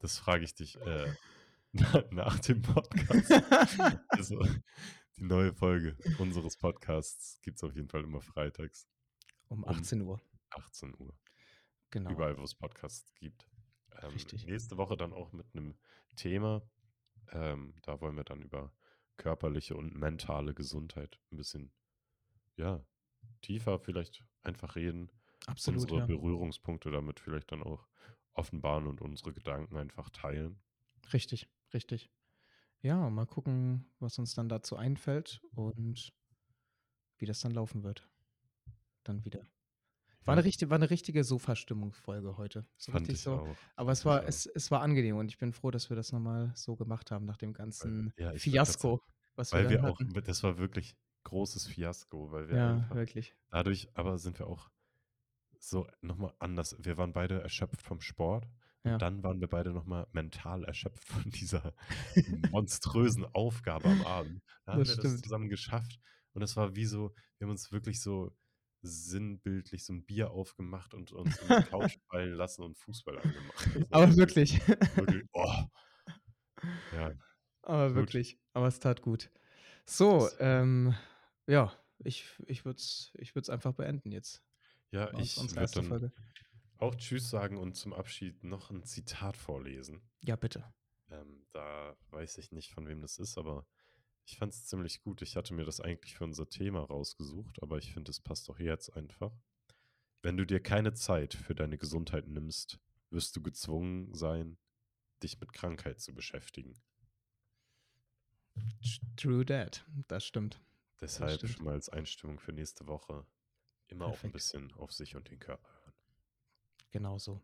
[0.00, 1.14] das frage ich dich, äh,
[1.72, 3.42] na nach dem Podcast.
[4.16, 4.40] Also,
[5.18, 8.88] die neue Folge unseres Podcasts gibt's auf jeden Fall immer freitags
[9.50, 10.20] Um um 18:00.
[10.50, 11.18] 18:00.
[11.92, 12.18] Genau.
[12.18, 13.48] Überall, wo's Podcasts gibt.
[14.02, 14.42] Ähm, Richtig.
[14.42, 15.78] nächste Woche dann auch mit 'nem
[16.16, 16.62] Thema.
[17.32, 18.72] Ähm, da wollen wir dann über
[19.18, 21.72] körperliche und mentale Gesundheit 'n bisschen,
[22.56, 22.84] ja,
[23.42, 25.12] tiefer vielleicht einfach reden,
[25.46, 26.08] Absolut, unsere ja.
[26.08, 27.88] Berührungspunkte damit vielleicht dann auch
[28.38, 30.62] offenbaren und unsere Gedanken einfach teilen.
[31.12, 32.10] Richtig, richtig.
[32.82, 36.12] Ja, mal gucken, was uns dann dazu einfällt und
[37.18, 38.08] wie das dann laufen wird.
[39.04, 39.46] Dann wieder.
[40.24, 40.46] War 'ne Ja.
[40.46, 42.66] richte war 'ne richtige Sofa-Stimmungsfolge heute.
[42.78, 45.38] So Fand richtig ich so auch, aber es war es es war angenehm und ich
[45.38, 49.00] bin froh, dass wir das noch mal so gemacht haben nach dem ganzen ja, Fiasko,
[49.36, 50.18] was wir weil dann wir auch hatten.
[50.24, 53.34] das war wirklich großes Fiasko, weil wir Ja, einfach wirklich.
[53.50, 54.70] dadurch aber sind wir auch
[55.58, 58.48] so noch mal anders wir waren beide erschöpft vom Sport
[58.84, 59.02] und Ja.
[59.02, 61.74] dann waren wir beide noch mal mental erschöpft von dieser
[62.26, 64.42] monströsen Aufgabe am Abend.
[64.64, 65.22] Da haben Das wir das stimmt.
[65.22, 65.98] zusammen geschafft
[66.34, 68.36] und es war wie so wir haben uns wirklich so
[68.82, 73.68] sinnbildlich so 'n Bier aufgemacht und uns in die Couch fallen lassen und Fußball angemacht.
[73.74, 74.60] Das war Aber wirklich wirklich.
[75.34, 75.64] oh.
[76.90, 77.12] Ja,
[77.62, 78.14] Aber gut.
[78.14, 78.40] wirklich.
[78.52, 79.30] Aber es tat gut.
[79.86, 80.94] So, Das ähm,
[81.48, 84.44] ja, ich ich würde es ich würde es einfach beenden jetzt.
[84.90, 85.72] Ja, ich würde 1.
[85.72, 86.12] dann Folge.
[86.78, 90.02] auch tschüss sagen und zum Abschied noch 'n Zitat vorlesen.
[90.24, 90.72] Ja, bitte.
[91.10, 93.66] Ähm, da weiß ich nicht, von wem das ist, aber
[94.24, 95.22] Ich fand es ziemlich gut.
[95.22, 98.58] Ich hatte mir das eigentlich für unser Thema rausgesucht, aber ich finde, es passt doch
[98.60, 99.32] jetzt einfach.
[100.22, 102.78] Wenn du dir keine Zeit für deine Gesundheit nimmst,
[103.10, 104.58] wirst du gezwungen sein,
[105.22, 106.74] dich mit Krankheit zu beschäftigen.
[109.16, 109.84] True that.
[110.08, 110.60] Das stimmt.
[111.00, 111.52] Deshalb stimmt.
[111.54, 113.26] schon mal als Einstimmung für nächste Woche
[113.88, 114.32] immer auch ein Perfekt.
[114.32, 115.92] bisschen auf sich und den Körper hören.
[116.90, 117.40] Genau so.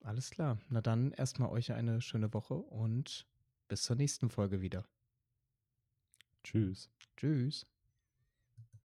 [0.00, 0.58] Alles klar.
[0.68, 3.26] Na dann erstmal euch eine schöne Woche und
[3.68, 4.84] bis zur nächsten Folge wieder.
[6.44, 6.90] Tschüss.
[7.16, 7.66] Tschüss.